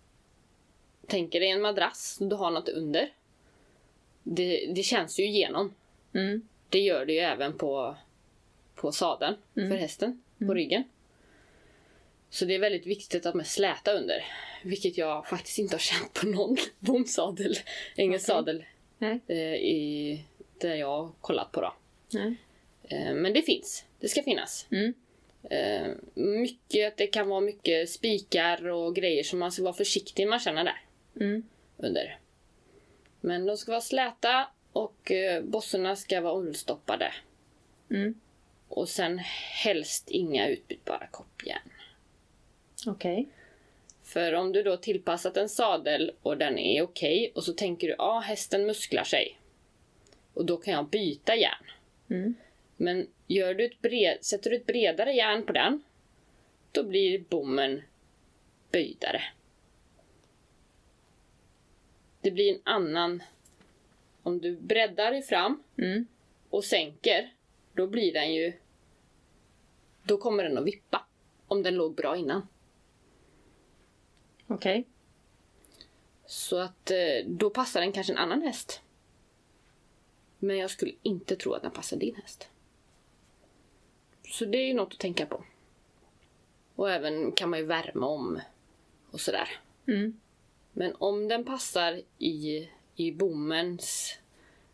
tänker 1.07 1.41
dig 1.41 1.49
en 1.51 1.63
madrass, 1.63 2.19
du 2.21 2.37
har 2.37 2.51
något 2.51 2.69
under. 2.69 3.13
Det, 4.23 4.73
det 4.75 4.83
känns 4.83 5.21
ju 5.21 5.25
igenom. 5.25 5.75
Mm. 6.15 6.49
Det 6.69 6.81
gör 6.81 7.07
det 7.07 7.13
ju 7.13 7.19
även 7.19 7.59
på, 7.59 7.97
på 8.75 8.93
sadeln 8.93 9.37
Mm. 9.57 9.71
för 9.71 9.77
hästen, 9.77 10.23
på 10.39 10.55
ryggen. 10.55 10.85
Så 12.31 12.45
det 12.45 12.55
är 12.55 12.59
väldigt 12.59 12.87
viktigt 12.87 13.27
att 13.27 13.35
med 13.35 13.47
släta 13.47 13.93
under. 13.93 14.25
Vilket 14.65 14.99
jag 14.99 15.27
faktiskt 15.27 15.59
inte 15.59 15.75
har 15.75 15.81
känt 15.81 16.13
på 16.13 16.27
någon 16.27 16.57
bomsadel, 16.79 17.57
engelsk 17.97 18.29
Okej. 18.29 18.37
sadel, 18.37 18.65
eh, 19.27 19.55
i, 19.55 20.25
där 20.59 20.75
jag 20.75 20.87
har 20.89 21.13
kollat 21.21 21.53
på. 21.53 21.61
Då. 21.61 21.75
Nej. 22.11 22.35
Eh, 22.83 23.15
men 23.15 23.33
det 23.33 23.43
finns, 23.43 23.85
det 24.01 24.09
ska 24.09 24.23
finnas. 24.23 24.67
Mm. 24.71 24.95
Eh, 25.51 25.89
mycket, 26.15 26.97
det 26.97 27.07
kan 27.07 27.29
vara 27.29 27.41
mycket 27.41 27.91
spikar 27.91 28.69
och 28.69 28.95
grejer 28.95 29.23
som 29.23 29.39
man 29.39 29.53
ska 29.53 29.63
vara 29.63 29.75
försiktig 29.75 30.29
med 30.29 30.37
att 30.37 30.43
känna 30.43 30.65
där 30.65 30.81
Mm. 31.21 31.43
under. 31.77 32.19
Men 33.21 33.47
de 33.47 33.57
ska 33.57 33.73
vara 33.73 33.81
släta 33.81 34.49
och 34.73 35.11
eh, 35.11 35.43
bossorna 35.43 35.97
ska 35.97 36.21
vara 36.21 36.39
ullstoppade. 36.39 37.13
Mm. 37.91 38.21
Och 38.69 38.89
sen 38.89 39.19
helst 39.65 40.11
inga 40.11 40.49
utbytbara 40.49 41.07
koppjärn. 41.07 41.71
Okej. 42.87 43.29
För 44.03 44.33
om 44.33 44.53
du 44.53 44.63
då 44.63 44.77
tillpassat 44.77 45.37
en 45.37 45.49
sadel 45.49 46.13
och 46.23 46.37
den 46.39 46.59
är 46.59 46.83
okej 46.83 47.33
och 47.35 47.45
så 47.45 47.53
tänker 47.53 47.87
du 47.87 47.95
ja 47.99 48.05
ah, 48.05 48.21
hästen 48.21 48.67
musklar 48.67 49.05
sig. 49.05 49.39
Och 50.35 50.45
då 50.45 50.57
kan 50.57 50.75
jag 50.75 50.89
byta 50.89 51.35
järn. 51.35 51.65
Mm. 52.11 52.35
Men 52.83 53.07
gör 53.27 53.55
du 53.55 53.65
ett 53.65 53.83
bred, 53.83 54.25
sätter 54.25 54.51
du 54.51 54.57
ett 54.57 54.67
bredare 54.67 55.13
järn 55.13 55.47
på 55.47 55.53
den 55.53 55.83
då 56.73 56.85
blir 56.85 57.25
bommen 57.29 57.83
böjdare. 58.73 59.23
Det 62.21 62.31
blir 62.31 62.55
en 62.55 62.61
annan... 62.65 63.23
Om 64.23 64.41
du 64.41 64.57
breddar 64.57 65.15
i 65.15 65.23
fram 65.23 65.63
Mm. 65.79 66.07
och 66.51 66.65
sänker, 66.65 67.35
då 67.73 67.87
blir 67.87 68.13
den 68.13 68.35
ju... 68.35 68.53
Då 70.03 70.17
kommer 70.17 70.45
den 70.45 70.59
att 70.59 70.65
vippa. 70.65 71.07
Om 71.47 71.63
den 71.63 71.75
låg 71.75 71.95
bra 71.95 72.17
innan. 72.17 72.47
Okej. 74.47 74.87
Så 76.27 76.59
att 76.59 76.91
eh, 76.91 77.27
då 77.27 77.51
passar 77.51 77.81
den 77.81 77.93
kanske 77.93 78.13
en 78.13 78.19
annan 78.19 78.43
häst. 78.43 78.83
Men 80.39 80.59
jag 80.59 80.71
skulle 80.71 80.93
inte 81.03 81.37
tro 81.37 81.53
att 81.53 81.63
den 81.63 81.71
passar 81.71 81.97
din 81.97 82.15
häst. 82.15 82.49
Så 84.33 84.45
det 84.45 84.59
är 84.59 84.67
ju 84.67 84.75
något 84.75 84.93
att 84.93 84.99
tänka 84.99 85.27
på. 85.27 85.45
Och 86.75 86.91
även 86.91 87.33
kan 87.33 87.51
man 87.51 87.59
ju 87.59 87.65
värma 87.65 88.07
om 88.07 88.41
och 89.11 89.21
sådär. 89.21 89.49
Mm. 89.89 90.21
Men 90.73 90.95
om 90.99 91.29
den 91.29 91.45
passar 91.45 92.01
i, 92.19 92.69
i 92.97 93.13
bommens 93.13 94.19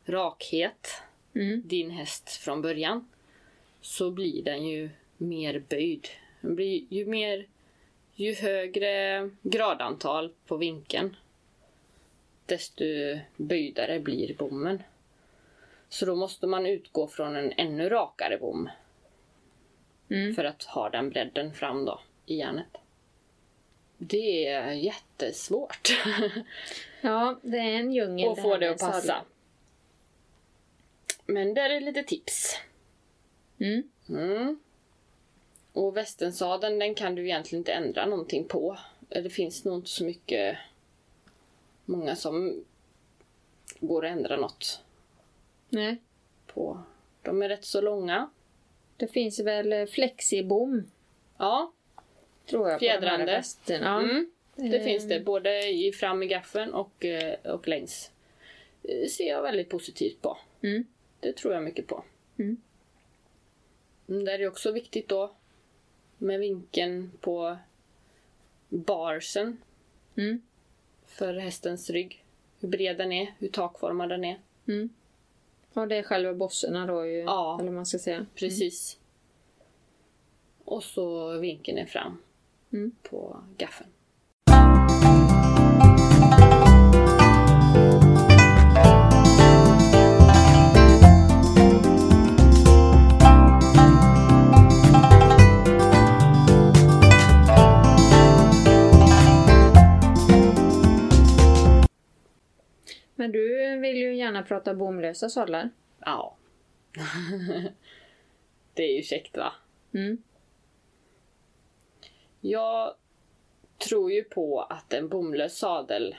rakhet, 0.04 1.02
Mm. 1.34 1.62
din 1.64 1.90
häst 1.90 2.30
från 2.30 2.62
början, 2.62 3.08
så 3.80 4.10
blir 4.10 4.42
den 4.42 4.66
ju 4.66 4.90
mer 5.16 5.62
böjd. 5.68 6.08
Den 6.40 6.54
blir 6.54 6.84
ju 6.88 7.06
mer 7.06 7.46
ju 8.14 8.34
högre 8.34 9.30
gradantal 9.42 10.32
på 10.46 10.56
vinkeln, 10.56 11.16
desto 12.46 12.84
böjdare 13.36 14.00
blir 14.00 14.34
bommen. 14.34 14.82
Så 15.88 16.06
då 16.06 16.16
måste 16.16 16.46
man 16.46 16.66
utgå 16.66 17.06
från 17.06 17.36
en 17.36 17.52
ännu 17.52 17.88
rakare 17.88 18.38
bom 18.38 18.68
Mm. 20.10 20.34
för 20.34 20.44
att 20.44 20.62
ha 20.62 20.90
den 20.90 21.10
bredden 21.10 21.54
fram 21.54 21.84
då 21.84 22.00
i 22.26 22.36
järnet. 22.36 22.76
Det 23.98 24.46
är 24.46 24.72
jättesvårt 24.72 25.88
Ja, 27.00 27.38
det 27.42 27.58
är 27.58 27.78
en 27.78 27.92
djungel. 27.92 28.32
att 28.32 28.42
få 28.42 28.56
det 28.56 28.70
att 28.70 28.78
passa. 28.78 29.00
sadlar. 29.00 29.24
Men 31.26 31.54
där 31.54 31.70
är 31.70 31.80
lite 31.80 32.02
tips. 32.02 32.60
Mm. 33.58 33.90
Mm. 34.08 34.60
Och 35.72 35.96
västensadeln 35.96 36.78
den 36.78 36.94
kan 36.94 37.14
du 37.14 37.24
egentligen 37.24 37.60
inte 37.60 37.72
ändra 37.72 38.06
någonting 38.06 38.44
på. 38.44 38.78
Det 39.08 39.30
finns 39.30 39.64
nog 39.64 39.74
inte 39.74 39.90
så 39.90 40.04
mycket 40.04 40.58
många 41.84 42.16
som 42.16 42.64
går 43.80 44.06
att 44.06 44.12
ändra 44.12 44.36
något 44.36 44.82
Nej. 45.68 45.96
på. 46.46 46.82
De 47.22 47.42
är 47.42 47.48
rätt 47.48 47.64
så 47.64 47.80
långa. 47.80 48.30
Det 48.98 49.06
finns 49.06 49.40
väl 49.40 49.72
eh, 49.72 49.86
flexibom, 49.86 50.90
Ja, 51.38 51.72
tror 52.46 52.70
jag. 52.70 52.78
Fjädrande. 52.80 53.42
Ja. 53.68 54.00
mm, 54.00 54.30
det 54.54 54.76
Eh, 54.76 54.84
finns 54.84 55.08
det. 55.08 55.20
Både 55.20 55.68
i 55.68 55.92
fram 55.92 56.22
i 56.22 56.26
gaffeln 56.26 56.74
och, 56.74 57.04
eh, 57.04 57.34
och 57.54 57.68
längs. 57.68 58.10
Det 58.82 59.10
ser 59.10 59.28
jag 59.28 59.42
väldigt 59.42 59.68
positivt 59.68 60.22
på. 60.22 60.38
Mm. 60.62 60.84
Det 61.20 61.32
tror 61.36 61.54
jag 61.54 61.62
mycket 61.62 61.86
på. 61.86 62.04
Mm. 62.38 62.56
Mm, 64.08 64.24
Där 64.24 64.32
är 64.32 64.38
det 64.38 64.48
också 64.48 64.72
viktigt 64.72 65.08
då 65.08 65.34
med 66.18 66.40
vinkeln 66.40 67.10
på 67.20 67.56
barsen 68.68 69.58
Mm. 70.16 70.42
för 71.06 71.34
hästens 71.34 71.90
rygg. 71.90 72.24
Hur 72.60 72.68
bred 72.68 72.96
den 72.98 73.12
är, 73.12 73.34
hur 73.38 73.48
takformad 73.48 74.08
den 74.08 74.24
är. 74.24 74.38
Mm. 74.68 74.88
Och 75.78 75.88
det 75.88 75.96
är 75.96 76.02
själva 76.02 76.34
bosserna 76.34 76.86
då 76.86 77.06
ju. 77.06 77.18
Ja. 77.18 77.54
Eller 77.60 77.68
vad 77.68 77.74
man 77.74 77.86
ska 77.86 77.98
säga. 77.98 78.26
Precis. 78.34 78.98
Och 80.64 80.82
så 80.84 81.38
vinkeln 81.38 81.78
är 81.78 81.86
fram 81.86 82.18
Mm. 82.72 82.92
på 83.02 83.40
gaffeln. 83.56 83.90
Men 103.18 103.32
du 103.32 103.76
vill 103.78 103.96
ju 103.96 104.16
gärna 104.16 104.42
prata 104.42 104.74
bomlösa 104.74 105.28
sadlar. 105.28 105.70
Ja. 106.00 106.36
det 108.74 108.82
är 108.82 108.96
ju 108.96 109.02
käckt 109.02 109.36
va? 109.36 109.52
Mm. 109.94 110.22
Jag 112.40 112.94
tror 113.78 114.12
ju 114.12 114.24
på 114.24 114.60
att 114.60 114.92
en 114.92 115.08
bomlös 115.08 115.58
sadel 115.58 116.16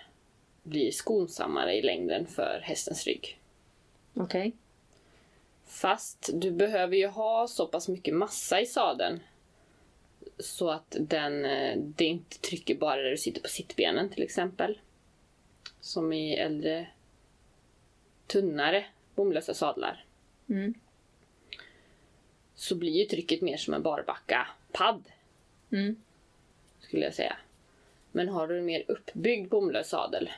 blir 0.64 0.92
skonsammare 0.92 1.76
i 1.76 1.82
längden 1.82 2.28
för 2.28 2.60
hästens 2.64 3.08
rygg. 3.08 3.40
Okej. 4.14 4.52
Fast 5.66 6.30
du 6.34 6.52
behöver 6.52 6.96
ju 6.96 7.08
ha 7.08 7.48
så 7.48 7.68
pass 7.68 7.88
mycket 7.88 8.16
massa 8.16 8.62
i 8.62 8.66
sadeln 8.66 9.20
så 10.40 10.70
att 10.70 10.96
den, 11.00 11.46
eh, 11.46 11.78
det 11.78 12.06
inte 12.06 12.40
trycker 12.40 12.76
bara 12.76 12.96
där 12.96 13.12
du 13.12 13.18
sitter 13.18 13.42
på 13.42 13.48
sittbenen 13.48 14.10
till 14.10 14.24
exempel. 14.24 14.80
Som 15.82 16.14
i 16.14 16.34
äldre 16.34 16.88
tunnare 18.28 18.86
bomlösa 19.16 19.54
sadlar. 19.54 20.06
Mm. 20.50 20.74
Så 22.56 22.76
blir 22.76 22.92
ju 22.92 23.06
trycket 23.06 23.42
mer 23.42 23.58
som 23.58 23.74
en 23.74 23.84
barbacka 23.84 24.48
padd 24.72 25.04
Mm. 25.72 25.96
skulle 26.80 27.06
jag 27.06 27.14
säga. 27.14 27.38
Men 28.12 28.30
har 28.30 28.48
du 28.48 28.58
en 28.58 28.66
mer 28.66 28.84
uppbyggd 28.88 29.50
bomlös 29.50 29.90
sadel 29.90 30.30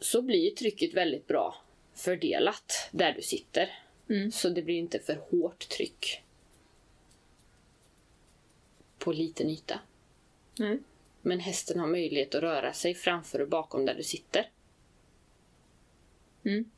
så 0.00 0.22
blir 0.22 0.50
trycket 0.50 0.94
väldigt 0.94 1.26
bra 1.26 1.56
fördelat 1.94 2.88
där 2.90 3.12
du 3.12 3.22
sitter. 3.22 3.78
Mm. 4.08 4.32
Så 4.32 4.48
det 4.48 4.62
blir 4.62 4.78
inte 4.78 4.98
för 4.98 5.14
hårt 5.14 5.68
tryck 5.68 6.22
på 8.98 9.12
liten 9.12 9.50
yta. 9.50 9.80
Nej. 10.58 10.78
Men 11.22 11.40
hästen 11.40 11.80
har 11.80 11.86
möjlighet 11.86 12.34
att 12.34 12.42
röra 12.42 12.72
sig 12.72 12.94
framför 12.94 13.40
och 13.40 13.48
bakom 13.48 13.86
där 13.86 13.94
du 13.94 14.02
sitter. 14.02 14.50
Mm. 16.44 16.70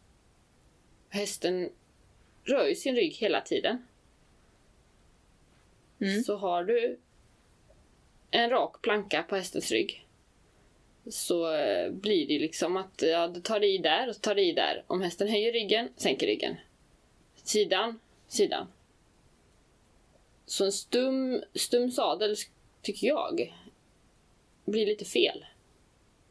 Hästen 1.09 1.71
rör 2.45 2.67
ju 2.67 2.75
sin 2.75 2.97
rygg 2.97 3.15
hela 3.15 3.41
tiden. 3.41 3.87
Mm. 6.01 6.23
Så 6.23 6.37
har 6.37 6.65
du 6.65 6.99
en 8.31 8.51
rak 8.51 8.83
planka 8.83 9.23
på 9.23 9.37
hästens 9.37 9.71
rygg 9.71 10.05
så 11.07 11.55
eh, 11.55 11.91
blir 11.91 12.27
det 12.27 12.39
liksom 12.39 12.77
att 12.77 13.03
ja, 13.03 13.29
du 13.29 13.41
tar 13.41 13.65
i 13.65 13.79
där 13.79 14.09
och 14.09 14.21
tar 14.21 14.39
i 14.39 14.53
där. 14.53 14.85
Om 14.87 15.01
hästen 15.01 15.29
höjer 15.29 15.53
ryggen, 15.53 15.89
sänker 15.97 16.27
ryggen. 16.27 16.57
Sidan, 17.43 18.01
sidan. 18.29 18.67
Så 20.47 20.65
en 20.65 20.73
stum, 20.73 21.43
stum 21.55 21.91
sadel, 21.91 22.37
tycker 22.83 23.07
jag, 23.07 23.55
blir 24.65 24.87
lite 24.87 25.05
fel 25.05 25.45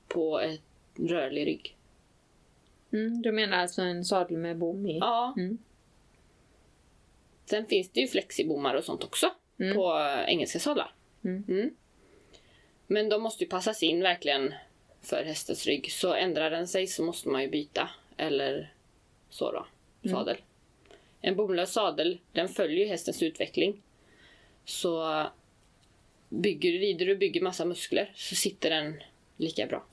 på 0.07 0.39
ett 0.39 0.61
rörlig 0.95 1.47
rygg. 1.47 1.77
Mm, 2.91 3.21
du 3.21 3.31
menar 3.31 3.57
alltså 3.57 3.81
en 3.81 4.05
sadel 4.05 4.37
med 4.37 4.57
bom 4.57 4.85
i? 4.87 4.97
Ja. 4.97 5.33
Mm. 5.37 5.57
Sen 7.45 7.65
finns 7.65 7.89
det 7.89 7.99
ju 7.99 8.07
flexibommar 8.07 8.75
och 8.75 8.83
sånt 8.83 9.03
också 9.03 9.31
Mm. 9.59 9.75
på 9.75 9.99
eh, 9.99 10.29
engelska 10.29 10.59
sadlar. 10.59 10.93
Mm. 11.23 11.75
Men 12.87 13.09
de 13.09 13.21
måste 13.21 13.43
ju 13.43 13.49
passas 13.49 13.83
in 13.83 14.01
verkligen 14.01 14.53
för 15.01 15.23
hästens 15.23 15.65
rygg. 15.65 15.91
Så 15.91 16.13
ändrar 16.13 16.49
den 16.51 16.67
sig 16.67 16.87
så 16.87 17.03
måste 17.03 17.29
man 17.29 17.41
ju 17.41 17.49
byta. 17.49 17.89
Eller 18.17 18.73
så 19.29 19.51
då, 19.51 19.65
sadel. 20.09 20.37
En 21.21 21.35
bomlös 21.35 21.73
sadel, 21.73 22.19
den 22.31 22.47
följer 22.47 22.77
ju 22.79 22.85
hästens 22.85 23.23
utveckling. 23.23 23.81
Så 24.65 25.23
bygger, 26.41 26.71
rider 26.71 27.05
du 27.05 27.11
och 27.11 27.17
bygger 27.17 27.41
massa 27.41 27.65
muskler 27.65 28.11
så 28.15 28.35
sitter 28.35 28.69
den 28.69 29.03
lika 29.37 29.67
bra. 29.67 29.85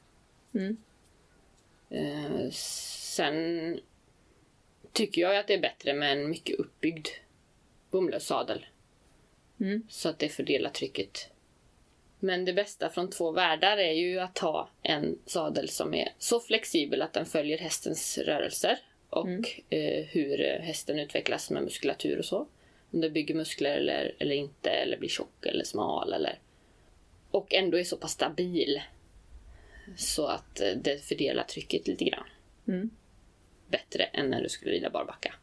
Mm. 0.55 0.77
Eh, 1.91 2.51
sen 2.51 3.81
tycker 4.93 5.23
jag 5.23 5.37
att 5.37 5.47
det 5.47 5.55
är 5.55 5.61
bättre 5.61 5.95
med 5.95 6.13
en 6.13 6.31
mycket 6.31 6.57
uppbyggd 6.57 7.09
bomlös 7.91 8.27
sadel. 8.27 8.67
Mm. 9.61 9.83
Så 9.89 10.09
att 10.09 10.19
det 10.19 10.29
fördelar 10.29 10.71
trycket. 10.71 11.29
Men 12.19 12.45
det 12.45 12.53
bästa 12.53 12.91
från 12.91 13.11
två 13.11 13.31
världar 13.31 13.77
är 13.77 13.93
ju 13.93 14.21
att 14.21 14.39
ha 14.39 14.71
en 14.83 15.19
sadel 15.27 15.69
som 15.69 15.95
är 15.95 16.09
så 16.19 16.41
flexibel 16.41 17.03
att 17.03 17.13
den 17.13 17.27
följer 17.27 17.59
hästens 17.59 18.19
rörelser 18.19 18.79
och 19.11 19.27
Mm. 19.27 19.45
eh, 19.71 20.05
hur 20.05 20.39
hästen 20.61 20.99
utvecklas 20.99 21.51
med 21.51 21.63
muskulatur 21.63 22.19
och 22.19 22.25
så. 22.25 22.47
Om 22.91 23.01
det 23.01 23.11
bygger 23.11 23.35
muskler 23.35 23.77
eller, 23.77 24.15
eller 24.19 24.35
inte, 24.35 24.71
eller 24.71 24.99
blir 24.99 25.09
tjock 25.09 25.47
eller 25.47 25.65
smal. 25.65 26.13
Eller... 26.13 26.39
Och 27.31 27.55
ändå 27.55 27.79
är 27.79 27.85
så 27.85 27.97
pass 27.97 28.13
stabil 28.13 28.83
så 29.97 30.27
att 30.27 30.61
eh, 30.61 30.73
det 30.77 31.05
fördelar 31.05 31.43
trycket 31.43 31.87
lite 31.87 32.05
grann 32.05 32.27
Mm. 32.69 32.91
bättre 33.69 34.03
än 34.03 34.31
när 34.31 34.43
du 34.43 34.49
skulle 34.49 34.73
rida 34.73 34.91
barbacka. 34.91 35.35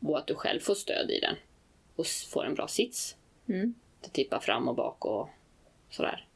Och 0.00 0.18
att 0.18 0.26
du 0.26 0.34
själv 0.34 0.60
får 0.60 0.74
stöd 0.74 1.10
i 1.10 1.20
den 1.20 1.36
och 1.96 2.06
får 2.06 2.44
en 2.44 2.54
bra 2.54 2.68
sits. 2.68 3.16
Mm. 3.48 3.74
Det 4.00 4.08
tippar 4.08 4.40
fram 4.40 4.68
och 4.68 4.74
bak 4.74 5.04
och 5.04 5.28
sådär. 5.90 6.26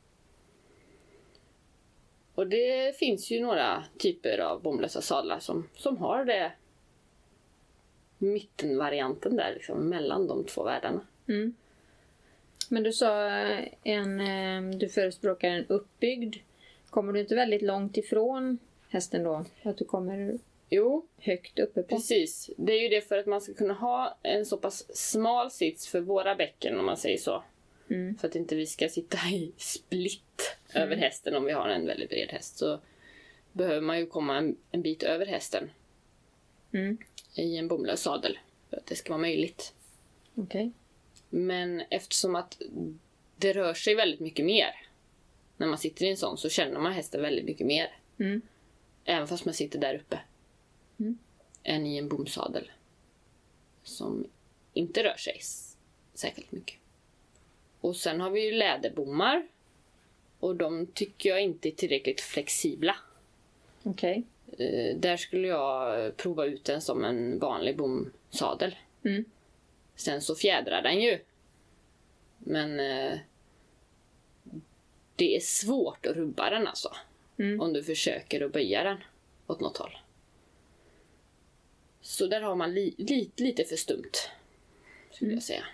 Och 2.34 2.46
det 2.46 2.96
finns 2.96 3.30
ju 3.30 3.40
några 3.40 3.84
typer 3.98 4.38
av 4.38 4.62
bomlösa 4.62 5.02
sadlar 5.02 5.38
som, 5.38 5.68
som 5.74 5.96
har 5.96 6.24
det 6.24 6.52
mittenvarianten 8.20 9.36
där 9.36 9.54
liksom, 9.54 9.88
mellan 9.88 10.26
de 10.26 10.44
två 10.44 10.64
världarna. 10.64 11.00
Mm. 11.28 11.54
Men 12.68 12.82
du 12.82 12.92
sa 12.92 13.26
eh, 13.26 13.68
en, 13.82 14.20
eh, 14.20 14.78
du 14.78 14.88
förespråkar 14.88 15.48
en 15.48 15.66
uppbyggd. 15.66 16.36
Kommer 16.90 17.12
du 17.12 17.20
inte 17.20 17.34
väldigt 17.34 17.62
långt 17.62 17.96
ifrån 17.96 18.58
hästen 18.88 19.22
då? 19.22 19.44
Att 19.62 19.76
du 19.76 19.84
kommer 19.84 20.38
Jo, 20.68 21.06
högt 21.18 21.58
uppe 21.58 21.82
på? 21.82 21.96
precis. 21.96 22.50
Det 22.56 22.72
är 22.72 22.82
ju 22.82 22.88
det 22.88 23.00
för 23.00 23.18
att 23.18 23.26
man 23.26 23.40
ska 23.40 23.54
kunna 23.54 23.74
ha 23.74 24.18
en 24.22 24.46
så 24.46 24.56
pass 24.56 24.96
smal 24.96 25.50
sits 25.50 25.88
för 25.88 26.00
våra 26.00 26.34
bäcken 26.34 26.78
om 26.78 26.86
man 26.86 26.96
säger 26.96 27.18
så. 27.18 27.42
Mm. 27.88 28.16
För 28.18 28.28
att 28.28 28.36
inte 28.36 28.56
vi 28.56 28.66
ska 28.66 28.88
sitta 28.88 29.18
i 29.32 29.52
split 29.56 30.56
över 30.74 30.96
hästen 30.96 31.34
om 31.34 31.44
vi 31.44 31.52
har 31.52 31.68
en 31.68 31.86
väldigt 31.86 32.10
bred 32.10 32.28
häst. 32.28 32.58
Så 32.58 32.80
behöver 33.52 33.80
man 33.80 33.98
ju 33.98 34.06
komma 34.06 34.36
en, 34.36 34.56
en 34.70 34.82
bit 34.82 35.02
över 35.02 35.26
hästen 35.26 35.70
Mm. 36.72 36.98
I 37.34 37.56
en 37.56 37.68
bomlös 37.68 38.02
sadel. 38.02 38.38
För 38.70 38.76
att 38.76 38.86
det 38.86 38.96
ska 38.96 39.12
vara 39.12 39.20
möjligt. 39.20 39.74
Okej. 40.34 40.70
Men 41.28 41.82
eftersom 41.90 42.34
att 42.34 42.62
det 43.36 43.52
rör 43.52 43.74
sig 43.74 43.94
väldigt 43.94 44.20
mycket 44.20 44.46
mer 44.46 44.86
när 45.56 45.66
man 45.66 45.78
sitter 45.78 46.04
i 46.04 46.08
en 46.08 46.16
sån 46.16 46.38
så 46.38 46.48
känner 46.48 46.80
man 46.80 46.92
hästen 46.92 47.22
väldigt 47.22 47.44
mycket 47.44 47.66
mer. 47.66 47.98
Mm. 48.18 48.42
Även 49.04 49.28
fast 49.28 49.44
man 49.44 49.54
sitter 49.54 49.78
där 49.78 49.94
uppe. 49.94 50.20
Mm. 50.98 51.18
Än 51.62 51.86
i 51.86 51.96
en 51.96 52.08
bomsadel. 52.08 52.70
Som 53.82 54.26
inte 54.72 55.04
rör 55.04 55.16
sig 55.16 55.40
särskilt 56.14 56.52
mycket. 56.52 56.76
Och 57.80 57.96
sen 57.96 58.20
har 58.20 58.30
vi 58.30 58.44
ju 58.44 58.52
läderbommar. 58.52 59.46
Och 60.40 60.56
de 60.56 60.86
tycker 60.86 61.28
jag 61.28 61.42
inte 61.42 61.68
är 61.68 61.72
tillräckligt 61.72 62.20
flexibla. 62.20 62.96
Okej. 63.82 64.16
Eh, 64.16 64.22
där 64.96 65.16
skulle 65.16 65.48
jag 65.48 66.04
eh, 66.04 66.12
prova 66.12 66.44
ut 66.44 66.64
den 66.64 66.80
som 66.80 67.04
en 67.04 67.38
vanlig 67.38 67.76
bomsadel. 67.76 68.76
Mm. 69.04 69.24
Sen 69.94 70.22
så 70.22 70.34
fjädrar 70.34 70.82
den 70.82 71.00
ju. 71.00 71.18
Men 72.38 72.80
eh, 72.80 73.18
det 75.16 75.36
är 75.36 75.40
svårt 75.40 76.06
att 76.06 76.16
rubba 76.16 76.50
den 76.50 76.66
alltså. 76.66 76.92
Mm. 77.38 77.60
Om 77.60 77.72
du 77.72 77.82
försöker 77.82 78.40
att 78.40 78.52
böja 78.52 78.84
den 78.84 78.96
åt 79.46 79.60
något 79.60 79.76
håll. 79.76 79.98
Så 82.00 82.26
där 82.26 82.40
har 82.40 82.56
man 82.56 82.74
li, 82.74 82.94
li, 82.98 83.30
lite 83.36 83.64
för 83.64 83.76
stumt. 83.76 84.12
Skulle 85.10 85.32
jag 85.32 85.42
säga. 85.42 85.64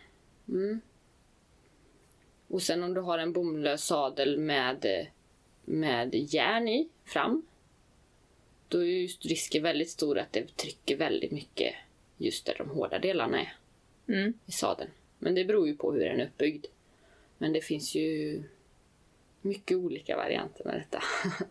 Mm. 0.49 0.81
Och 2.49 2.63
sen 2.63 2.83
om 2.83 2.95
du 2.95 3.01
har 3.01 3.19
en 3.19 3.33
bomlös 3.33 3.85
sadel 3.85 4.39
med, 4.39 4.85
eh, 4.85 5.07
med 5.65 6.15
järn 6.15 6.69
i 6.69 6.89
fram. 7.05 7.47
Då 8.69 8.79
är 8.79 8.85
just 8.85 9.25
risken 9.27 9.63
väldigt 9.63 9.91
stor 9.91 10.19
att 10.19 10.33
det 10.33 10.57
trycker 10.57 10.97
väldigt 10.97 11.31
mycket 11.33 11.75
just 12.17 12.47
där 12.47 12.55
de 12.59 12.71
hårda 12.71 12.99
delarna 12.99 13.41
är 13.41 13.57
Mm. 14.09 14.33
i 14.47 14.53
sadeln. 14.53 14.91
Men 15.19 15.35
det 15.35 15.45
beror 15.45 15.67
ju 15.69 15.77
på 15.77 15.93
hur 15.93 16.05
den 16.05 16.21
är 16.21 16.27
uppbyggd. 16.27 16.67
Men 17.39 17.53
det 17.53 17.61
finns 17.61 17.95
ju 17.95 18.43
mycket 19.41 19.77
olika 19.77 20.17
varianter 20.17 20.65
med 20.65 20.75
detta. 20.75 21.03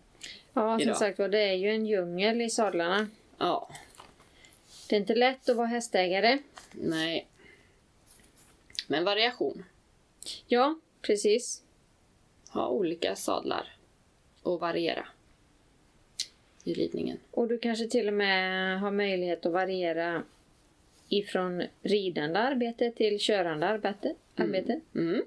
Ja, 0.53 0.79
som 0.79 0.93
sagt 0.95 1.19
var, 1.19 1.27
det 1.29 1.39
är 1.41 1.53
ju 1.53 1.69
en 1.69 1.85
djungel 1.85 2.41
i 2.41 2.49
sadlarna. 2.49 3.07
ja, 3.37 3.69
Det 4.89 4.95
är 4.95 4.99
inte 4.99 5.15
lätt 5.15 5.49
att 5.49 5.55
vara 5.57 5.67
hästägare. 5.67 6.39
nej. 6.71 7.27
Men 8.87 9.03
variation. 9.03 9.65
Ja, 10.47 10.79
precis. 11.01 11.63
Ha 12.49 12.67
olika 12.67 13.15
sadlar 13.15 13.75
och 14.41 14.59
variera 14.59 15.07
i 16.65 16.73
ridningen. 16.73 17.17
Och 17.31 17.47
du 17.47 17.57
kanske 17.57 17.87
till 17.87 18.07
och 18.07 18.13
med 18.13 18.79
har 18.79 18.91
möjlighet 18.91 19.45
att 19.45 19.51
variera 19.51 20.23
ifrån 21.09 21.63
ridande 21.81 22.39
arbete 22.39 22.91
till 22.91 23.19
körande 23.19 23.67
arbete. 23.67 24.15
arbete. 24.35 24.79
Mm. 24.95 25.21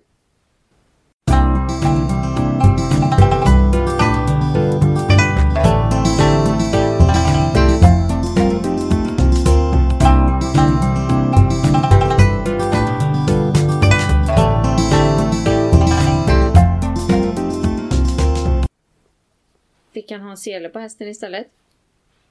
Vi 19.98 20.02
kan 20.02 20.20
ha 20.20 20.30
en 20.30 20.36
sele 20.36 20.68
på 20.68 20.78
hästen 20.78 21.08
istället. 21.08 21.46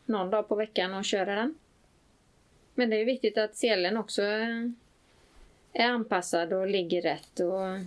Någon 0.06 0.30
dag 0.30 0.48
på 0.48 0.56
veckan 0.56 0.94
och 0.94 1.06
köra 1.06 1.36
den. 1.36 1.56
Men 2.76 2.90
det 2.90 3.02
är 3.02 3.06
viktigt 3.06 3.38
att 3.38 3.56
selen 3.56 3.98
också 3.98 4.22
är 4.22 4.74
är 5.74 5.88
anpassad 5.88 6.54
och 6.54 6.68
ligger 6.68 7.02
rätt. 7.02 7.40
Och 7.40 7.86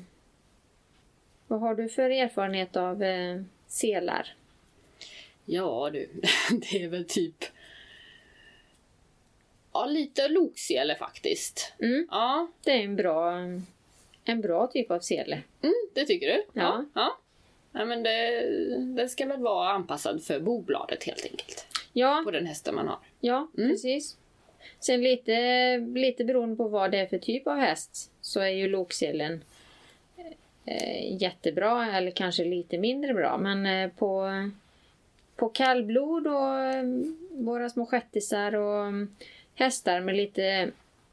vad 1.47 1.61
har 1.61 1.75
du 1.75 1.89
för 1.89 2.11
erfarenhet 2.11 2.77
av 2.77 3.03
eh, 3.03 3.43
selar? 3.67 4.35
Ja 5.45 5.91
du, 5.93 6.09
det 6.51 6.83
är 6.83 6.89
väl 6.89 7.05
typ... 7.05 7.45
Ja, 9.73 9.87
lite 9.87 10.29
loksele 10.29 10.97
faktiskt. 10.97 11.73
Mm, 11.79 12.09
Ja, 12.11 12.49
det 12.65 12.71
är 12.71 12.85
en 12.85 12.97
bra, 12.97 13.35
en 14.25 14.41
bra 14.41 14.67
typ 14.67 14.91
av 14.91 15.01
sele. 15.01 15.43
mm, 15.63 15.75
det 15.95 16.05
tycker 16.05 16.27
du? 16.27 16.45
Ja. 16.53 16.85
ja. 16.95 17.20
Ja 17.73 17.85
men 17.85 18.03
det, 18.03 18.47
det 19.03 19.09
ska 19.09 19.27
väl 19.27 19.41
vara 19.41 19.69
anpassad 19.73 20.23
för 20.25 20.41
bobladet 20.41 21.05
helt 21.05 21.25
enkelt. 21.31 21.67
Ja, 21.93 22.23
På 22.25 22.31
den 22.31 22.47
hästen 22.47 22.75
man 22.75 22.89
har. 22.89 22.99
ja 23.21 23.49
Mm. 23.59 23.71
precis. 23.71 24.17
Sen 24.81 25.03
lite, 25.03 25.77
lite 25.79 26.25
beroende 26.25 26.57
på 26.57 26.69
vad 26.69 26.91
det 26.91 26.99
är 26.99 27.07
för 27.07 27.19
typ 27.19 27.47
av 27.47 27.57
häst 27.57 28.11
så 28.21 28.41
är 28.41 28.49
ju 28.49 28.69
lokselen 28.69 29.45
eh, 30.65 31.23
jättebra 31.23 31.97
eller 31.97 32.11
kanske 32.11 32.45
lite 32.45 32.79
mindre 32.79 33.15
bra. 33.15 33.39
Men 33.39 33.67
eh, 33.67 33.91
på, 33.91 34.29
på 35.37 35.49
kallblod 35.49 36.27
och 36.27 36.59
eh, 36.59 36.85
våra 37.31 37.71
små 37.71 37.87
shettisar 37.87 38.55
och 38.55 38.83
mm, 38.87 39.17
hästar 39.55 40.01
med 40.01 40.17
lite 40.17 40.71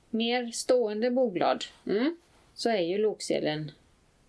mer 0.10 0.52
stående 0.52 1.12
boblad 1.12 1.66
Mm. 1.86 2.18
så 2.54 2.70
är 2.70 2.82
ju 2.82 2.98
lokselen 2.98 3.72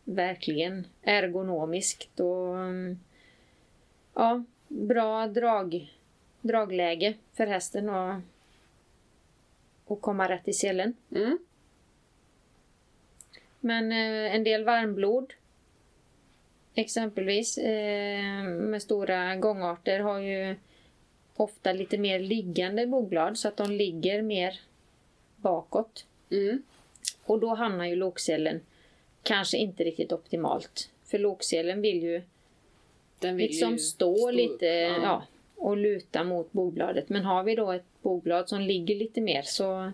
verkligen 0.09 0.87
ergonomiskt 1.03 2.21
och 2.21 2.59
mm, 2.59 2.99
ja, 4.15 4.45
bra 4.69 5.27
drag, 5.27 5.93
dragläge 6.41 7.15
för 7.35 7.47
hästen 7.47 7.89
och, 7.89 8.15
och 9.85 10.01
komma 10.01 10.29
rätt 10.29 10.49
i 10.49 10.53
selen. 10.53 10.95
Mm. 11.11 11.39
Men 13.61 13.93
eh, 13.93 14.35
en 14.35 14.45
del 14.45 14.65
varmblod 14.65 15.35
exempelvis 16.75 17.59
eh, 17.59 18.43
med 18.45 18.83
stora 18.83 19.37
gångarter 19.37 20.01
har 20.01 20.19
ju 20.19 20.57
ofta 21.37 21.73
lite 21.73 21.99
mer 21.99 22.21
liggande 22.21 22.87
bogblad 22.87 23.39
så 23.39 23.49
att 23.49 23.57
de 23.57 23.71
ligger 23.71 24.23
mer 24.23 24.61
bakåt. 25.37 26.07
Mm. 26.31 26.63
Och 27.25 27.41
då 27.41 27.55
hamnar 27.55 27.85
ju 27.85 27.97
lokselen 27.97 28.61
kanske 29.29 29.59
inte 29.59 29.85
riktigt 29.85 30.13
optimalt. 30.13 30.91
För 31.05 31.19
lokselen 31.19 31.83
vill 31.83 32.03
ju 32.03 32.23
Den 33.19 33.37
vill 33.37 33.47
liksom 33.47 33.73
ju 33.73 33.79
stå, 33.79 34.29
upp. 34.29 34.35
lite 34.35 34.67
ja. 34.67 35.23
och 35.57 35.77
luta 35.77 36.25
mot 36.25 36.53
bogbladet. 36.53 37.09
Men 37.09 37.25
har 37.25 37.43
vi 37.43 37.55
då 37.55 37.73
ett 37.73 38.03
boblad 38.03 38.49
som 38.49 38.61
ligger 38.61 38.95
lite 38.95 39.21
mer 39.21 39.43
så 39.43 39.93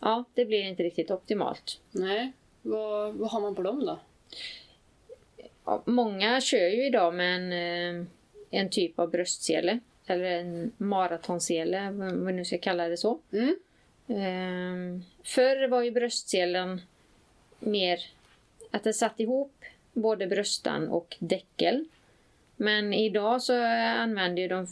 ja, 0.00 0.24
det 0.34 0.44
blir 0.44 0.62
inte 0.62 0.82
riktigt 0.82 1.10
optimalt. 1.10 1.80
Nej. 1.90 2.32
Vad, 2.62 3.14
vad 3.14 3.30
har 3.30 3.40
man 3.40 3.54
på 3.54 3.62
dem 3.62 3.86
då? 3.86 3.98
Ja, 5.64 5.82
många 5.86 6.40
kör 6.40 6.68
ju 6.68 6.86
idag 6.86 7.14
med 7.14 7.36
en, 7.36 7.52
eh, 7.52 8.06
en 8.50 8.70
typ 8.70 8.98
av 8.98 9.10
bröstsele. 9.10 9.78
Eller 10.06 10.24
en 10.24 10.72
maratonsele, 10.76 11.90
vad 11.90 12.26
vi 12.26 12.32
nu 12.32 12.44
ska 12.44 12.58
kalla 12.58 12.88
det 12.88 12.96
så. 12.96 13.18
Mm. 13.32 13.56
Ehm, 14.08 15.04
förr 15.24 15.68
var 15.68 15.82
ju 15.82 15.90
bröstselen 15.90 16.80
mer 17.58 18.00
att 18.72 18.84
den 18.84 18.94
satt 18.94 19.20
ihop 19.20 19.64
både 19.92 20.26
bröstan 20.26 20.88
och 20.88 21.16
däckel. 21.18 21.84
Men 22.56 22.92
idag 22.92 23.42
så 23.42 23.62
använder 23.62 24.42
ju 24.42 24.48
de, 24.48 24.66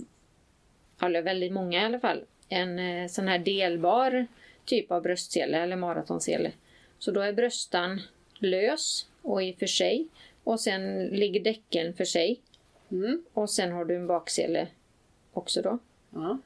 eller 1.02 1.22
väldigt 1.22 1.52
många 1.52 1.82
i 1.82 1.84
alla 1.84 2.00
fall, 2.00 2.24
en 2.48 2.78
eh, 2.78 3.08
sån 3.08 3.28
här 3.28 3.38
delbar 3.38 4.26
typ 4.64 4.92
av 4.92 5.02
bröstsele 5.02 5.58
eller 5.58 5.76
maratonsele. 5.76 6.52
Så 6.98 7.10
då 7.10 7.20
är 7.20 7.32
bröstan 7.32 8.00
lös 8.38 9.06
och 9.22 9.42
i 9.42 9.52
för 9.52 9.66
sig 9.66 10.08
och 10.44 10.60
sen 10.60 11.06
ligger 11.06 11.40
däckeln 11.40 11.94
för 11.94 12.04
sig 12.04 12.40
Mm. 12.92 13.24
och 13.32 13.50
sen 13.50 13.72
har 13.72 13.84
du 13.84 13.96
en 13.96 14.06
baksele 14.06 14.68
också 15.32 15.62
då. 15.62 15.78
Ja. 16.10 16.38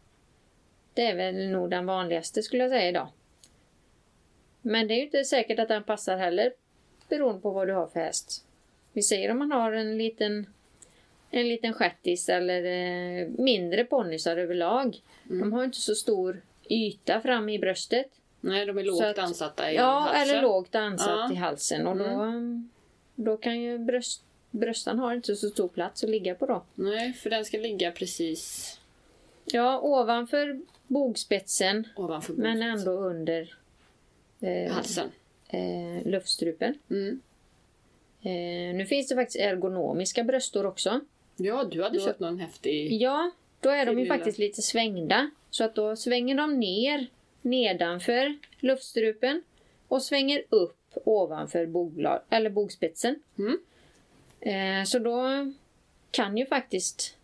Det 0.95 1.07
är 1.07 1.17
väl 1.17 1.49
nog 1.49 1.71
den 1.71 1.87
vanligaste 1.87 2.43
skulle 2.43 2.63
jag 2.63 2.71
säga 2.71 2.89
idag. 2.89 3.09
Men 4.63 4.89
det 4.89 4.95
är 4.95 4.97
ju 4.97 5.05
inte 5.05 5.25
säkert 5.25 5.59
att 5.59 5.69
den 5.69 5.85
passar 5.85 6.17
heller 6.17 6.53
beroende 7.09 7.41
på 7.41 7.51
vad 7.51 7.67
du 7.69 7.73
har 7.73 7.87
för 7.87 8.01
häst. 8.01 8.45
Vi 8.93 9.03
säger 9.03 9.31
om 9.31 9.39
man 9.39 9.53
har 9.53 9.73
en 9.73 9.99
liten 9.99 10.47
en 11.31 11.49
liten 11.49 11.73
stjärtis 11.73 12.29
eller 12.29 12.65
eh, 12.65 13.29
mindre 13.29 13.85
ponnysar 13.85 14.37
överlag. 14.37 15.01
De 15.25 15.53
har 15.53 15.65
inte 15.65 15.79
så 15.81 15.95
stor 15.95 16.43
yta 16.71 17.21
fram 17.21 17.49
i 17.49 17.59
bröstet. 17.59 18.07
Nej, 18.41 18.67
de 18.67 18.79
är 18.79 18.83
lågt 18.85 19.03
att- 19.05 19.19
ansatta 19.19 19.73
i 19.73 19.75
Ja, 19.77 19.99
halsen. 20.01 20.23
eller 20.31 20.43
lågt 20.43 20.75
ansatt 20.75 21.09
Ja. 21.09 21.33
i 21.33 21.35
halsen. 21.37 21.87
Och 21.87 21.97
då, 21.97 22.35
då 23.15 23.37
kan 23.37 23.61
ju 23.61 23.79
bröst, 23.79 24.23
bröstan 24.51 24.99
ha 24.99 25.15
inte 25.15 25.37
så 25.37 25.49
stor 25.51 25.69
plats 25.69 26.05
att 26.05 26.11
ligga 26.11 26.35
på 26.35 26.47
då. 26.47 26.63
Nej, 26.75 27.13
för 27.13 27.31
den 27.31 27.45
ska 27.45 27.59
ligga 27.59 27.93
precis 27.93 28.71
Ja, 29.45 29.81
ovanför 29.81 30.61
bogspetsen 30.87 31.89
ovanför 31.97 32.33
men 32.33 32.55
boken. 32.57 32.71
ändå 32.71 32.91
under 32.93 33.55
eh, 34.41 34.73
halsen. 34.73 35.09
Eh, 35.49 36.07
luftstrupen. 36.07 36.75
Mm. 36.91 37.21
Eh, 38.23 38.77
nu 38.77 38.87
finns 38.87 39.09
det 39.09 39.15
faktiskt 39.15 39.39
ergonomiska 39.39 40.25
bröstor 40.25 40.67
också. 40.67 41.01
Ja, 41.37 41.65
du 41.65 41.83
hade 41.83 41.99
Då- 41.99 42.05
köpt 42.05 42.21
någon 42.21 42.39
häftig... 42.39 42.93
Ja, 43.03 43.31
då 43.61 43.71
är 43.71 43.87
de 43.87 43.93
ju 43.99 44.05
lilla. 44.05 44.15
faktiskt 44.15 44.39
lite 44.39 44.63
svängda. 44.63 45.31
Så 45.51 45.65
att 45.65 45.75
då 45.75 45.97
svänger 45.97 46.35
de 46.35 46.61
ner 46.61 47.07
nedanför 47.43 48.37
luftstrupen 48.59 49.43
och 49.89 50.03
svänger 50.03 50.43
upp 50.49 50.79
ovanför 51.05 51.67
bogblad, 51.67 52.23
eller 52.31 52.51
bogspetsen. 52.51 53.23
Mm. 53.39 53.59
Eh, 54.41 54.85
så 54.85 54.99
då 54.99 55.23
kan 56.11 56.37
ju 56.37 56.47
faktiskt 56.47 57.17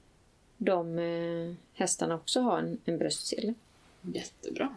de 0.56 0.98
eh, 0.98 1.54
hästarna 1.74 2.14
också 2.14 2.40
ha 2.40 2.58
en, 2.58 2.78
en 2.84 2.98
bröstsele. 2.98 3.54
Jättebra. 4.02 4.76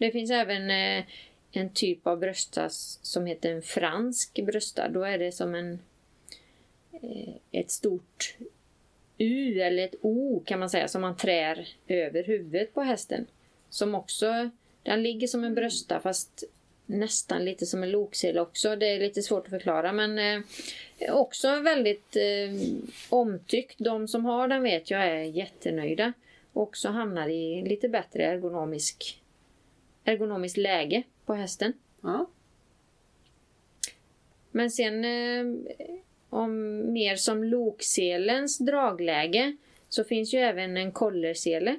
Det 0.00 0.10
finns 0.10 0.30
även 0.30 0.70
eh, 0.70 1.04
en 1.52 1.70
typ 1.70 2.06
av 2.06 2.18
brösta 2.18 2.68
som 2.70 3.26
heter 3.26 3.52
en 3.52 3.62
fransk 3.62 4.40
brösta. 4.42 4.88
Då 4.88 5.02
är 5.02 5.18
det 5.18 5.32
som 5.32 5.54
en 5.54 5.78
eh, 6.92 7.34
ett 7.50 7.70
stort 7.70 8.36
U 9.18 9.60
eller 9.60 9.84
ett 9.84 9.94
O 10.00 10.42
kan 10.46 10.60
man 10.60 10.70
säga 10.70 10.88
som 10.88 11.00
man 11.00 11.16
trär 11.16 11.68
över 11.88 12.24
huvudet 12.24 12.74
på 12.74 12.80
hästen. 12.80 13.26
Som 13.70 13.94
också, 13.94 14.50
den 14.82 15.02
ligger 15.02 15.26
som 15.26 15.44
en 15.44 15.54
brösta 15.54 16.00
fast 16.00 16.44
nästan 16.86 17.44
lite 17.44 17.66
som 17.66 17.82
en 17.82 17.90
loksele 17.90 18.40
också. 18.40 18.76
Det 18.76 18.86
är 18.86 19.00
lite 19.00 19.22
svårt 19.22 19.44
att 19.44 19.50
förklara 19.50 19.92
men 19.92 20.18
eh, 20.18 21.14
också 21.14 21.60
väldigt 21.60 22.16
eh, 22.16 22.76
omtyckt. 23.08 23.78
De 23.78 24.08
som 24.08 24.24
har 24.24 24.48
den 24.48 24.62
vet 24.62 24.90
jag 24.90 25.04
är 25.04 25.22
jättenöjda. 25.22 26.12
Och 26.52 26.62
också 26.62 26.88
hamnar 26.88 27.28
i 27.28 27.62
lite 27.62 27.88
bättre 27.88 28.24
ergonomisk, 28.24 29.19
ergonomiskt 30.10 30.56
läge 30.56 31.02
på 31.26 31.34
hästen. 31.34 31.72
Ja. 32.00 32.26
Men 34.50 34.70
sen 34.70 35.04
eh, 35.04 35.44
om 36.30 36.52
mer 36.92 37.16
som 37.16 37.44
lokselens 37.44 38.58
dragläge 38.58 39.56
så 39.88 40.04
finns 40.04 40.34
ju 40.34 40.38
även 40.38 40.76
en 40.76 40.92
kollersele. 40.92 41.78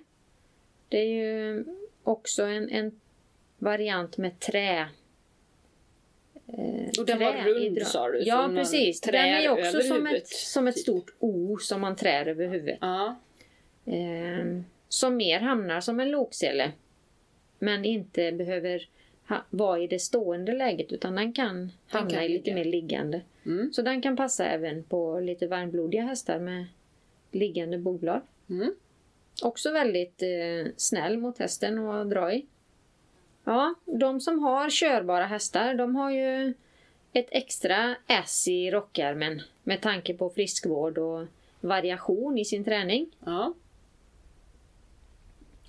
Det 0.90 0.98
är 0.98 1.08
ju 1.08 1.66
också 2.04 2.44
en, 2.44 2.70
en 2.70 3.00
variant 3.58 4.18
med 4.18 4.40
trä. 4.40 4.80
Eh, 6.48 6.90
Och 7.00 7.06
den 7.06 7.20
var 7.20 7.32
trä 7.32 7.44
rund, 7.44 7.64
i 7.66 7.70
dra- 7.80 7.84
sa 7.86 8.10
du, 8.10 8.20
Ja 8.24 8.52
precis. 8.56 9.02
Den 9.02 9.16
är 9.16 9.50
också 9.50 9.82
som 9.82 9.96
huvudet, 9.98 10.24
ett, 10.24 10.28
som 10.28 10.68
ett 10.68 10.76
typ. 10.76 10.84
stort 10.84 11.14
O 11.20 11.58
som 11.58 11.82
man 11.82 11.96
trär 11.96 12.26
över 12.28 12.48
huvudet. 12.48 12.78
Ja. 12.82 13.20
Eh, 13.86 14.62
som 14.90 15.16
mer 15.16 15.40
hamnar 15.40 15.82
som 15.82 16.00
en 16.00 16.12
loksele. 16.12 16.72
Men 17.62 17.86
inte 17.86 18.32
behöver 18.32 18.88
ha, 19.28 19.46
vara 19.50 19.80
i 19.80 19.88
det 19.88 20.00
stående 20.00 20.54
läget 20.54 20.92
utan 20.92 21.16
den 21.16 21.34
kan 21.34 21.72
hamna 21.88 22.10
kan 22.10 22.24
i 22.24 22.30
lite 22.30 22.44
ligga. 22.44 22.56
mer 22.56 22.66
liggande. 22.66 23.22
Mm. 23.46 23.74
Så 23.74 23.82
den 23.82 24.02
kan 24.02 24.16
passa 24.16 24.46
även 24.46 24.84
på 24.84 25.20
lite 25.20 25.48
varmblodiga 25.48 26.02
hästar 26.02 26.40
med 26.40 26.66
liggande 27.32 27.78
bogblad. 27.78 28.22
Mm. 28.50 28.74
Också 29.44 29.72
väldigt 29.72 30.22
eh, 30.22 30.72
snäll 30.78 31.18
mot 31.18 31.40
hästen 31.40 31.88
att 31.88 32.10
dra 32.10 32.34
i. 32.34 32.46
Ja, 33.44 33.76
de 33.86 34.20
som 34.22 34.40
har 34.40 34.70
körbara 34.70 35.26
hästar 35.26 35.74
de 35.74 35.96
har 35.96 36.12
ju 36.12 36.54
ett 37.14 37.28
extra 37.32 37.96
S 38.08 38.48
i 38.48 38.72
rockärmen 38.72 39.42
med 39.64 39.82
tanke 39.82 40.14
på 40.14 40.30
friskvård 40.30 40.98
och 40.98 41.26
variation 41.62 42.38
i 42.38 42.46
sin 42.46 42.64
träning. 42.64 43.10
ja. 43.26 43.54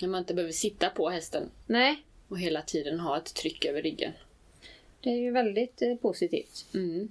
När 0.02 0.08
man 0.08 0.18
inte 0.18 0.34
behöver 0.34 0.52
sitta 0.52 0.90
på 0.90 1.10
hästen 1.10 1.50
Nej, 1.66 2.02
och 2.28 2.38
hela 2.38 2.62
tiden 2.62 3.00
ha 3.00 3.16
ett 3.18 3.34
tryck 3.34 3.64
över 3.64 3.82
ryggen. 3.82 4.12
det 5.00 5.10
är 5.10 5.16
ju 5.16 5.30
väldigt 5.30 5.82
eh, 5.82 5.94
positivt. 5.96 6.66
Mm. 6.74 7.10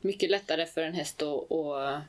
Mycket 0.00 0.30
lättare 0.30 0.66
för 0.66 0.82
en 0.82 0.92
häst 0.94 1.22
att, 1.22 1.52
att, 1.52 2.02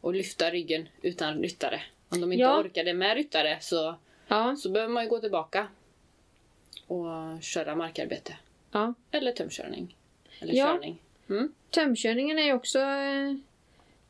att 0.00 0.14
lyfta 0.14 0.50
ryggen 0.50 0.88
utan 1.02 1.38
ryttare. 1.42 1.80
Om 2.08 2.20
de 2.20 2.32
inte 2.32 2.42
Ja. 2.42 2.60
orkar 2.60 2.84
det 2.84 2.94
med 2.94 3.16
ryttare 3.16 3.58
så, 3.60 3.94
Ja, 4.28 4.56
så 4.56 4.70
behöver 4.70 4.92
man 4.92 5.02
ju 5.04 5.08
gå 5.10 5.18
tillbaka 5.20 5.68
och 6.86 7.42
köra 7.42 7.74
markarbete. 7.74 8.36
ja. 8.72 8.94
Eller 9.10 9.32
tömkörning. 9.32 9.96
Eller 10.40 10.54
Ja. 10.54 10.66
körning. 10.66 10.98
Mm. 11.28 11.52
Tömkörningen 11.70 12.38
är 12.38 12.42
ju 12.42 12.52
också 12.52 12.78
eh, 12.78 13.34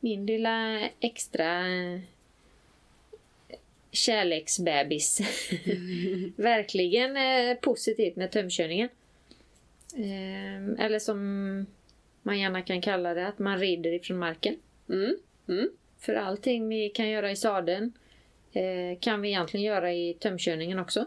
min 0.00 0.26
lilla 0.26 0.80
extra 1.00 1.66
eh, 1.68 2.00
kärleksbebis. 3.90 5.20
Verkligen 6.36 7.16
eh, 7.16 7.56
positivt 7.56 8.16
med 8.16 8.30
tömkörningen. 8.30 8.88
Eh, 9.94 10.84
eller 10.84 10.98
som 10.98 11.66
man 12.22 12.38
gärna 12.38 12.62
kan 12.62 12.80
kalla 12.80 13.14
det, 13.14 13.26
att 13.26 13.38
man 13.38 13.58
rider 13.58 13.92
ifrån 13.92 14.18
marken. 14.18 14.56
Mm. 14.88 15.16
Mm. 15.48 15.70
För 15.98 16.14
allting 16.14 16.68
vi 16.68 16.88
kan 16.88 17.08
göra 17.08 17.30
i 17.30 17.36
sadeln 17.36 17.92
eh, 18.52 18.98
kan 19.00 19.20
vi 19.20 19.28
egentligen 19.28 19.66
göra 19.66 19.92
i 19.92 20.14
tömkörningen 20.14 20.78
också. 20.78 21.04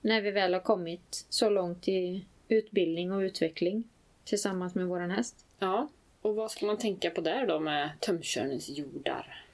När 0.00 0.20
vi 0.20 0.30
väl 0.30 0.54
har 0.54 0.60
kommit 0.60 1.26
så 1.28 1.50
långt 1.50 1.88
i 1.88 2.24
utbildning 2.48 3.12
och 3.12 3.20
utveckling 3.20 3.84
tillsammans 4.24 4.74
med 4.74 4.86
våran 4.86 5.10
häst. 5.10 5.44
Ja. 5.58 5.88
Och 6.22 6.34
vad 6.34 6.50
ska 6.50 6.66
man 6.66 6.78
tänka 6.78 7.10
på 7.10 7.20
där 7.20 7.46
då 7.46 7.60
med 7.60 7.90
tömkörningsjordar? 8.00 9.44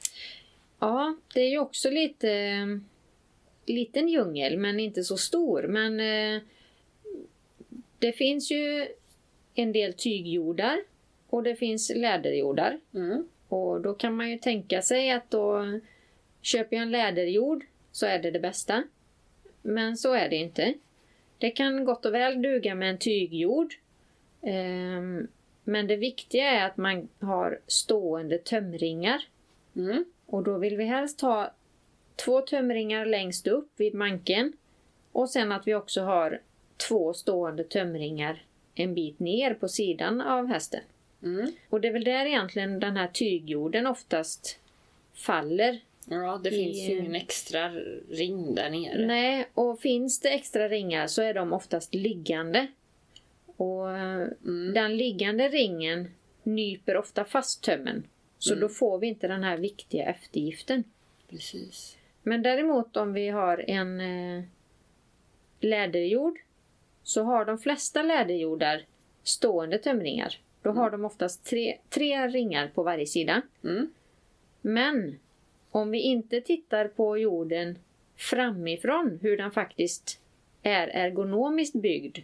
Ja, 0.78 1.16
det 1.34 1.40
är 1.40 1.50
ju 1.50 1.58
också 1.58 1.90
lite 1.90 2.54
liten 3.66 4.08
djungel, 4.08 4.58
men 4.58 4.80
inte 4.80 5.04
så 5.04 5.16
stor. 5.16 5.62
Men 5.62 6.00
eh, 6.00 6.42
det 7.98 8.12
finns 8.12 8.50
ju 8.50 8.88
en 9.54 9.72
del 9.72 9.92
tygjordar 9.92 10.80
och 11.28 11.42
det 11.42 11.56
finns 11.56 11.92
läderjordar. 11.94 12.80
Mm. 12.94 13.28
Och 13.48 13.80
då 13.80 13.94
kan 13.94 14.16
man 14.16 14.30
ju 14.30 14.38
tänka 14.38 14.82
sig 14.82 15.10
att 15.10 15.30
då 15.30 15.64
köper 16.42 16.76
jag 16.76 16.82
en 16.82 16.90
läderjord 16.90 17.64
så 17.92 18.06
är 18.06 18.18
det 18.18 18.30
det 18.30 18.40
bästa. 18.40 18.82
Men 19.62 19.96
så 19.96 20.12
är 20.12 20.28
det 20.28 20.36
inte. 20.36 20.74
Det 21.38 21.50
kan 21.50 21.84
gott 21.84 22.06
och 22.06 22.14
väl 22.14 22.42
duga 22.42 22.74
med 22.74 22.90
en 22.90 22.98
tygjord. 22.98 23.74
Ehm, 24.42 25.28
men 25.64 25.86
det 25.86 25.96
viktiga 25.96 26.50
är 26.50 26.66
att 26.66 26.76
man 26.76 27.08
har 27.20 27.60
stående 27.66 28.38
tömringar. 28.38 29.24
Mm. 29.76 30.04
Och 30.28 30.42
då 30.42 30.58
vill 30.58 30.76
vi 30.76 30.84
helst 30.84 31.20
ha 31.20 31.52
två 32.16 32.40
tömringar 32.40 33.04
längst 33.06 33.46
upp 33.46 33.68
vid 33.76 33.94
manken. 33.94 34.52
Och 35.12 35.30
sen 35.30 35.52
att 35.52 35.66
vi 35.66 35.74
också 35.74 36.02
har 36.02 36.40
två 36.88 37.14
stående 37.14 37.64
tömringar 37.64 38.42
en 38.74 38.94
bit 38.94 39.18
ner 39.18 39.54
på 39.54 39.68
sidan 39.68 40.20
av 40.20 40.46
hästen. 40.46 40.80
Mm. 41.22 41.52
Och 41.70 41.80
det 41.80 41.88
är 41.88 41.92
väl 41.92 42.04
där 42.04 42.26
egentligen 42.26 42.80
den 42.80 42.96
här 42.96 43.08
tygjorden 43.08 43.86
oftast 43.86 44.58
faller. 45.14 45.80
Ja, 46.10 46.40
det 46.44 46.48
I- 46.50 46.52
finns 46.64 46.78
ju 46.78 46.98
ingen 46.98 47.14
extra 47.14 47.70
ring 48.10 48.54
där 48.54 48.70
nere. 48.70 49.06
Nej, 49.06 49.48
och 49.54 49.80
finns 49.80 50.20
det 50.20 50.28
extra 50.28 50.68
ringar 50.68 51.06
så 51.06 51.22
är 51.22 51.34
de 51.34 51.52
oftast 51.52 51.94
liggande. 51.94 52.66
Och 53.56 53.90
eh, 53.90 54.26
Mm. 54.44 54.74
den 54.74 54.96
liggande 54.96 55.48
ringen 55.48 56.10
nyper 56.42 56.96
ofta 56.96 57.24
fast 57.24 57.62
tömmen. 57.64 58.04
Så 58.38 58.52
Mm. 58.52 58.60
då 58.60 58.68
får 58.68 58.98
vi 58.98 59.06
inte 59.06 59.28
den 59.28 59.42
här 59.42 59.56
viktiga 59.58 60.04
eftergiften. 60.04 60.84
Precis. 61.30 61.96
Men 62.22 62.42
däremot 62.42 62.96
om 62.96 63.12
vi 63.12 63.28
har 63.28 63.64
en 63.70 64.00
eh, 64.00 64.44
läderjord 65.60 66.38
så 67.02 67.22
har 67.22 67.44
de 67.44 67.58
flesta 67.58 68.02
läderjordar 68.02 68.82
stående 69.22 69.78
tömringar. 69.78 70.38
Då 70.62 70.70
har 70.70 70.90
de 70.90 71.04
oftast 71.04 71.44
tre, 71.44 71.78
tre 71.88 72.28
ringar 72.28 72.68
på 72.74 72.82
varje 72.82 73.06
sida. 73.06 73.42
Mm. 73.64 73.90
Men 74.60 75.18
om 75.70 75.90
vi 75.90 76.00
inte 76.00 76.40
tittar 76.40 76.88
på 76.88 77.18
jorden 77.18 77.78
framifrån, 78.16 79.18
hur 79.22 79.36
den 79.36 79.50
faktiskt 79.50 80.20
är 80.62 80.88
ergonomiskt 80.88 81.74
byggd, 81.74 82.18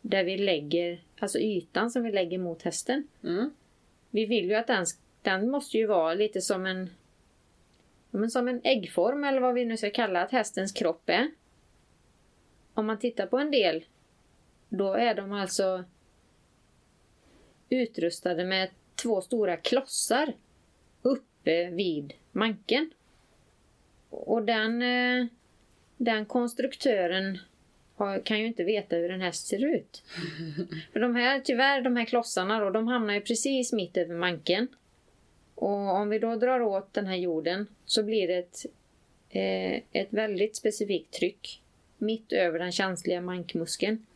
där 0.00 0.24
vi 0.24 0.36
lägger, 0.38 1.00
alltså 1.18 1.38
ytan 1.38 1.90
som 1.90 2.02
vi 2.02 2.12
lägger 2.12 2.38
mot 2.38 2.62
hästen. 2.62 3.08
Mm. 3.24 3.50
Vi 4.10 4.26
vill 4.26 4.44
ju 4.44 4.54
att 4.54 4.66
den, 4.66 4.86
den 5.24 5.50
måste 5.50 5.78
ju 5.78 5.86
vara 5.86 6.14
lite 6.14 6.40
som 6.40 6.66
en, 6.66 6.90
men 8.10 8.30
som 8.30 8.48
en 8.48 8.60
äggform 8.64 9.24
eller 9.24 9.40
vad 9.40 9.54
vi 9.54 9.64
nu 9.64 9.76
ska 9.76 9.90
kalla 9.90 10.22
att 10.22 10.30
hästens 10.30 10.72
kropp 10.72 11.08
är. 11.08 11.30
Om 12.74 12.86
man 12.86 12.98
tittar 12.98 13.26
på 13.26 13.38
en 13.38 13.50
del, 13.50 13.84
då 14.68 14.92
är 14.92 15.14
de 15.14 15.32
alltså 15.32 15.84
utrustade 17.68 18.44
med 18.44 18.70
två 18.94 19.20
stora 19.20 19.56
klossar 19.56 20.32
uppe 21.02 21.70
vid 21.70 22.12
manken. 22.32 22.90
Och 24.10 24.42
den, 24.42 24.82
eh, 24.82 25.26
den 25.96 26.26
konstruktören 26.26 27.38
kan 28.24 28.40
ju 28.40 28.46
inte 28.46 28.64
veta 28.64 28.96
hur 28.96 29.10
en 29.10 29.20
häst 29.20 29.46
ser 29.46 29.74
ut. 29.74 30.02
För 30.92 31.00
de 31.00 31.16
här, 31.16 31.40
tyvärr, 31.40 31.82
de 31.82 31.96
här 31.96 32.04
klossarna 32.04 32.60
då, 32.60 32.70
de 32.70 32.88
hamnar 32.88 33.14
ju 33.14 33.20
precis 33.20 33.72
mitt 33.72 33.96
över 33.96 34.14
manken. 34.14 34.68
Och 35.54 35.94
om 35.94 36.08
vi 36.08 36.18
då 36.18 36.36
drar 36.36 36.60
åt 36.60 36.94
den 36.94 37.06
här 37.06 37.16
jorden 37.16 37.66
så 37.84 38.02
blir 38.02 38.28
det 38.28 38.36
ett, 38.36 38.66
eh, 39.30 40.00
ett 40.02 40.08
väldigt 40.12 40.56
specifikt 40.56 41.10
tryck 41.10 41.60
mitt 41.98 42.32
över 42.32 42.58
den 42.58 42.72
känsliga 42.72 43.20
mankmuskeln. 43.20 44.06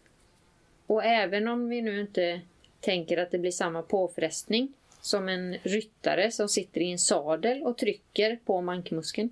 Och 0.87 1.05
även 1.05 1.49
om 1.49 1.69
vi 1.69 1.83
nu 1.83 2.01
inte 2.01 2.41
tänker 2.81 3.19
att 3.19 3.31
det 3.31 3.39
blir 3.39 3.51
samma 3.51 3.83
påfrestning 3.83 4.73
som 5.01 5.29
en 5.29 5.57
ryttare 5.63 6.31
som 6.31 6.49
sitter 6.49 6.81
i 6.81 6.93
en 6.93 6.99
sadel 6.99 7.63
och 7.63 7.79
trycker 7.79 8.39
på 8.45 8.61
mankmuskeln 8.61 9.31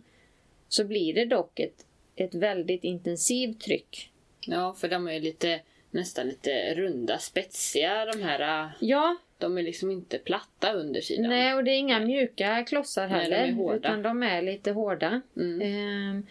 så 0.68 0.84
blir 0.84 1.14
det 1.14 1.24
dock 1.24 1.60
ett, 1.60 1.86
ett 2.16 2.34
väldigt 2.34 2.84
intensivt 2.84 3.60
tryck. 3.60 4.10
Ja, 4.40 4.74
för 4.74 4.88
de 4.88 5.08
är 5.08 5.20
lite 5.20 5.60
nästan 5.96 6.26
lite 6.28 6.74
runda, 6.74 7.18
spetsiga 7.18 8.04
de 8.04 8.22
här. 8.22 8.64
äh, 8.64 8.70
Ja, 8.80 9.16
De 9.38 9.58
är 9.58 9.62
liksom 9.62 9.90
inte 9.90 10.18
platta 10.18 10.72
under 10.72 11.00
sidan. 11.00 11.30
nej 11.30 11.54
och 11.54 11.64
det 11.64 11.70
är 11.70 11.78
inga 11.78 12.00
mjuka 12.00 12.64
klossar 12.64 13.08
Nej, 13.08 13.28
de 13.30 13.34
är 13.34 13.40
heller 13.40 13.52
hårda. 13.52 13.76
utan 13.76 14.02
de 14.02 14.22
är 14.22 14.42
lite 14.42 14.70
hårda. 14.70 15.20
Mm. 15.36 15.60
Ehm, 15.62 16.26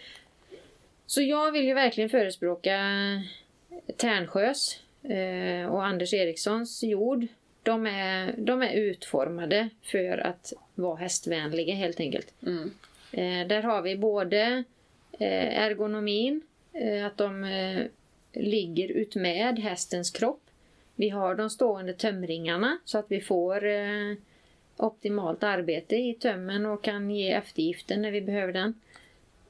Så 1.05 1.21
jag 1.21 1.51
vill 1.51 1.65
ju 1.65 1.73
verkligen 1.73 2.09
förespråka 2.09 2.79
Tärnsjös 3.97 4.79
eh, 5.03 5.65
och 5.73 5.85
Anders 5.85 6.13
Erikssons 6.13 6.83
jord. 6.83 7.27
De 7.63 7.85
är, 7.85 8.33
de 8.37 8.61
är 8.61 8.73
utformade 8.73 9.69
för 9.83 10.17
att 10.17 10.53
vara 10.75 10.95
hästvänliga 10.95 11.75
helt 11.75 11.99
enkelt. 11.99 12.33
Mm. 12.45 12.71
Eh, 13.11 13.47
där 13.47 13.61
har 13.61 13.81
vi 13.81 13.95
både 13.97 14.63
eh, 15.19 15.59
ergonomin, 15.63 16.41
att 17.05 17.17
de 17.17 17.43
ligger 18.35 18.87
utmed 18.87 19.59
hästens 19.59 20.11
kropp. 20.11 20.41
Vi 20.95 21.09
har 21.09 21.35
de 21.35 21.49
stående 21.49 21.93
tömringarna 21.93 22.77
så 22.85 22.97
att 22.97 23.05
vi 23.07 23.21
får 23.21 23.65
eh, 23.65 24.15
optimalt 24.77 25.43
arbete 25.43 25.95
i 25.95 26.13
tömmen 26.13 26.65
och 26.65 26.83
kan 26.83 27.11
ge 27.11 27.31
eftergiften 27.31 28.01
när 28.01 28.11
vi 28.11 28.21
behöver 28.21 28.53
den. 28.53 28.73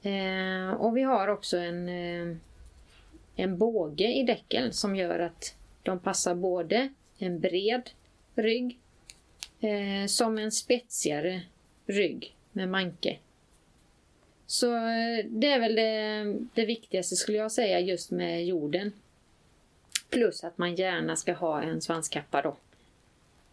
Eh, 0.02 0.74
och 0.74 0.98
vi 0.98 1.02
har 1.02 1.28
också 1.28 1.58
en, 1.58 1.90
eh, 1.90 2.38
en 3.36 3.58
båge 3.58 4.08
i 4.08 4.24
däcken 4.24 4.74
som 4.74 4.96
gör 4.96 5.20
att 5.20 5.56
de 5.84 6.00
passar 6.00 6.36
både 6.36 6.90
en 7.18 7.40
bred 7.40 7.90
rygg 8.36 8.80
eh, 9.60 10.08
som 10.08 10.38
en 10.38 10.52
spetsigare 10.52 11.42
rygg 11.86 12.36
med 12.52 12.70
manke. 12.70 13.18
Så 14.56 14.76
eh, 14.76 15.26
det 15.30 15.48
är 15.48 15.60
väl 15.60 15.76
det, 15.76 16.24
det 16.54 16.66
viktigaste 16.66 17.16
skulle 17.16 17.38
jag 17.38 17.52
säga 17.52 17.80
just 17.80 18.12
med 18.12 18.46
jorden. 18.46 18.92
Plus 20.10 20.44
att 20.44 20.58
man 20.58 20.76
gärna 20.76 21.16
ska 21.16 21.34
ha 21.34 21.62
en 21.62 21.82
svanskappa 21.82 22.42
då. 22.42 22.56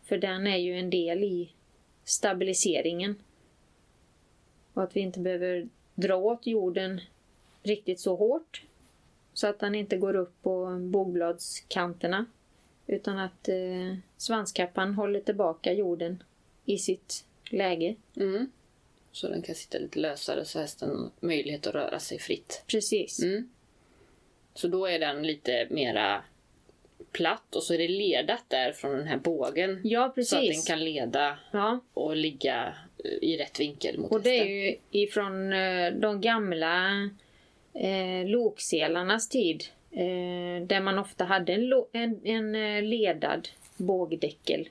För 0.05 0.19
den 0.19 0.47
är 0.47 0.57
ju 0.57 0.79
en 0.79 0.91
del 0.91 1.25
i 1.25 1.53
stabiliseringen. 2.05 3.17
Och 4.75 4.83
att 4.83 4.97
vi 4.97 5.01
inte 5.01 5.21
behöver 5.21 5.69
dra 5.95 6.17
åt 6.17 6.47
jorden 6.47 7.01
riktigt 7.63 8.01
så 8.01 8.17
hårt. 8.17 8.63
Så 9.35 9.47
att 9.47 9.59
den 9.59 9.75
inte 9.75 9.97
går 9.97 10.17
upp 10.17 10.43
på 10.43 10.79
bogbladskanterna. 10.81 12.27
Utan 12.87 13.19
att 13.19 13.49
eh, 13.49 13.97
svanskappan 14.17 14.95
håller 14.95 15.21
tillbaka 15.21 15.73
jorden 15.73 16.23
i 16.65 16.79
sitt 16.79 17.25
läge. 17.51 17.97
Mm. 18.17 18.51
Så 19.13 19.29
den 19.29 19.43
kan 19.43 19.55
sitta 19.55 19.79
lite 19.79 19.99
lösare 19.99 20.45
så 20.45 20.59
hästen 20.59 20.91
har 20.91 21.11
möjlighet 21.27 21.67
att 21.67 21.75
röra 21.75 21.99
sig 22.01 22.19
fritt. 22.19 22.63
Precis. 22.67 23.23
Mm. 23.23 23.49
Så 24.55 24.69
då 24.69 24.87
är 24.87 24.99
den 24.99 25.23
lite 25.27 25.67
mera 25.71 26.23
platt 27.13 27.57
och 27.57 27.63
så 27.63 27.75
är 27.75 27.79
det 27.79 27.89
ledat 27.89 28.45
där 28.49 28.73
från 28.73 28.91
den 28.97 29.07
här 29.07 29.17
bågen. 29.17 29.81
Ja, 29.85 30.01
Så 30.01 30.05
att 30.07 30.15
den 30.15 30.41
precis. 30.41 30.67
kan 30.67 30.85
leda 30.85 31.39
Ja, 31.53 31.81
och 31.95 32.17
ligga 32.17 32.75
eh, 33.05 33.11
i 33.29 33.37
rätt 33.37 33.61
vinkel 33.61 33.99
mot 33.99 34.13
och 34.13 34.21
det 34.21 34.31
är 34.31 34.39
hästen. 34.39 34.53
ju 34.93 35.03
ifrån 35.03 35.53
eh, 35.53 35.93
de 35.93 36.21
gamla 36.21 37.11
eh, 37.75 38.27
lokselarnas 38.27 39.29
tid. 39.29 39.65
Eh, 39.91 40.67
där 40.67 40.81
man 40.81 40.99
ofta 40.99 41.25
hade 41.25 41.53
en, 41.53 41.73
en, 41.93 42.21
en 42.25 42.55
eh, 42.55 42.83
ledad 42.83 43.49
bågdäckel. 43.77 44.69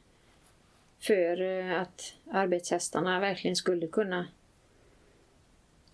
För 1.01 1.41
eh, 1.41 1.81
att 1.81 2.15
arbetshästarna 2.31 3.19
verkligen 3.19 3.55
skulle 3.55 3.87
kunna 3.87 4.27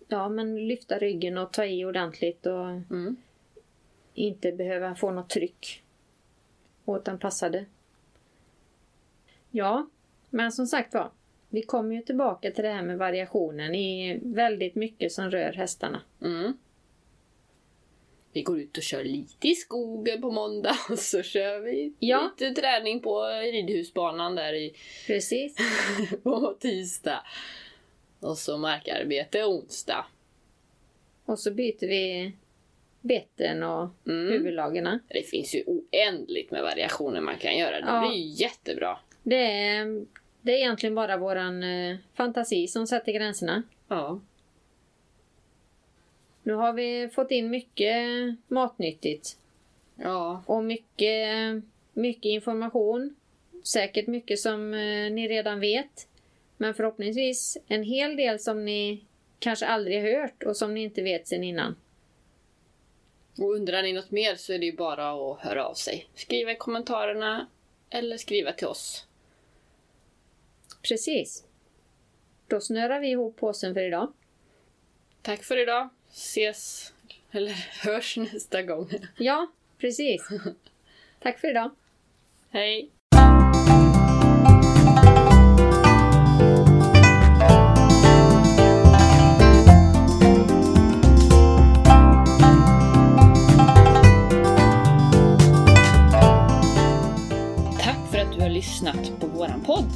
ja, 0.08 0.28
men 0.28 0.68
lyfta 0.68 0.98
ryggen 0.98 1.38
och 1.38 1.52
ta 1.52 1.64
i 1.64 1.84
ordentligt 1.84 2.46
och 2.46 2.66
Mm. 2.68 3.16
inte 4.14 4.52
behöva 4.52 4.94
få 4.94 5.10
något 5.10 5.30
tryck. 5.30 5.82
Och 6.84 6.96
att 6.96 7.04
den 7.04 7.18
passade. 7.18 7.64
Ja, 9.50 9.88
men 10.30 10.52
som 10.52 10.66
sagt 10.66 10.94
var. 10.94 11.10
Vi 11.48 11.62
kommer 11.62 11.94
ju 11.94 12.02
tillbaka 12.02 12.50
till 12.50 12.64
det 12.64 12.72
här 12.72 12.82
med 12.82 12.98
variationen 12.98 13.74
i 13.74 14.18
väldigt 14.22 14.74
mycket 14.74 15.12
som 15.12 15.30
rör 15.30 15.52
hästarna. 15.52 16.00
Mm. 16.22 16.58
Vi 18.32 18.42
går 18.42 18.60
ut 18.60 18.76
och 18.76 18.82
kör 18.82 19.04
lite 19.04 19.48
i 19.48 19.54
skogen 19.54 20.20
på 20.20 20.30
måndag 20.30 20.76
och 20.90 20.98
så 20.98 21.22
kör 21.22 21.58
vi 21.60 21.92
Ja. 21.98 22.30
lite 22.38 22.60
träning 22.60 23.00
på 23.00 23.24
ridhusbanan 23.26 24.34
där 24.34 24.52
i, 24.52 24.74
Precis. 25.06 25.56
på 26.22 26.56
tisdag. 26.60 27.24
Och 28.20 28.38
så 28.38 28.58
markarbete 28.58 29.44
onsdag. 29.44 30.06
Och 31.24 31.38
så 31.38 31.50
byter 31.50 31.88
vi 31.88 32.32
betten 33.00 33.62
och 33.62 33.88
Mm. 34.06 34.32
huvudlagerna. 34.32 35.00
Det 35.08 35.22
finns 35.22 35.54
ju 35.54 35.62
oändligt 35.66 36.50
med 36.50 36.62
variationer 36.62 37.20
man 37.20 37.36
kan 37.38 37.56
göra. 37.58 37.80
Det 37.80 37.86
Ja. 37.86 38.08
blir 38.08 38.18
ju 38.18 38.26
jättebra. 38.44 38.98
Det 39.22 39.36
är, 39.52 40.04
det 40.42 40.52
är 40.52 40.56
egentligen 40.56 40.94
bara 40.94 41.16
våran 41.16 41.62
eh, 41.62 41.96
fantasi 42.14 42.68
som 42.68 42.86
sätter 42.86 43.12
gränserna. 43.12 43.62
Ja. 43.88 44.20
Nu 46.48 46.54
har 46.54 46.72
vi 46.72 47.08
fått 47.08 47.30
in 47.30 47.50
mycket 47.50 47.96
matnyttigt. 48.46 49.38
Ja. 49.96 50.42
Och 50.46 50.64
mycket, 50.64 51.62
mycket 51.92 52.24
information. 52.24 53.16
Säkert 53.64 54.06
mycket 54.06 54.38
som 54.38 54.74
eh, 54.74 55.10
ni 55.10 55.28
redan 55.28 55.60
vet. 55.60 56.08
Men 56.56 56.74
förhoppningsvis 56.74 57.58
en 57.66 57.82
hel 57.82 58.16
del 58.16 58.38
som 58.38 58.64
ni 58.64 59.04
kanske 59.38 59.66
aldrig 59.66 60.02
har 60.02 60.20
hört 60.20 60.42
och 60.42 60.56
som 60.56 60.74
ni 60.74 60.82
inte 60.82 61.02
vet 61.02 61.26
sen 61.26 61.44
innan. 61.44 61.76
Och 63.38 63.54
undrar 63.54 63.82
ni 63.82 63.92
något 63.92 64.10
mer 64.10 64.34
så 64.34 64.52
är 64.52 64.58
det 64.58 64.66
ju 64.66 64.76
bara 64.76 65.10
att 65.10 65.40
höra 65.40 65.66
av 65.66 65.74
sig. 65.74 66.08
Skriva 66.14 66.52
i 66.52 66.56
kommentarerna 66.56 67.46
eller 67.90 68.16
skriva 68.16 68.52
till 68.52 68.66
oss. 68.66 69.06
Precis. 70.88 71.44
Då 72.46 72.60
snörar 72.60 73.00
vi 73.00 73.08
ihop 73.10 73.36
påsen 73.36 73.74
för 73.74 73.82
idag. 73.82 74.12
Tack 75.22 75.44
för 75.44 75.56
idag. 75.56 75.88
Ses, 76.18 76.92
eller 77.30 77.52
hörs 77.84 78.16
nästa 78.16 78.62
gång. 78.62 78.90
Ja, 79.16 79.46
precis. 79.78 80.28
Tack 81.22 81.38
för 81.40 81.50
idag. 81.50 81.70
Hej! 82.50 82.90
Tack 97.80 98.10
för 98.10 98.18
att 98.18 98.32
du 98.32 98.40
har 98.40 98.48
lyssnat 98.50 99.20
på 99.20 99.26
våran 99.26 99.60
podd. 99.60 99.90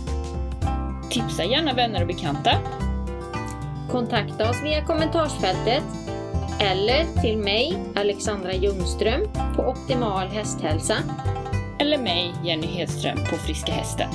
Tipsa 1.10 1.44
gärna 1.44 1.74
vänner 1.74 2.00
och 2.00 2.06
bekanta. 2.06 2.58
Kontakta 3.90 4.50
oss 4.50 4.62
via 4.62 4.84
kommentarsfältet 4.84 5.84
eller 6.62 7.20
till 7.22 7.38
mig, 7.38 7.78
Alexandra 7.94 8.52
Ljungström, 8.52 9.20
på 9.56 9.62
Optimal 9.62 10.28
Hästhälsa. 10.28 10.96
Eller 11.78 11.98
mig, 11.98 12.34
Jenny 12.44 12.66
Hedström, 12.66 13.16
på 13.16 13.36
Friska 13.36 13.72
Hästen. 13.72 14.08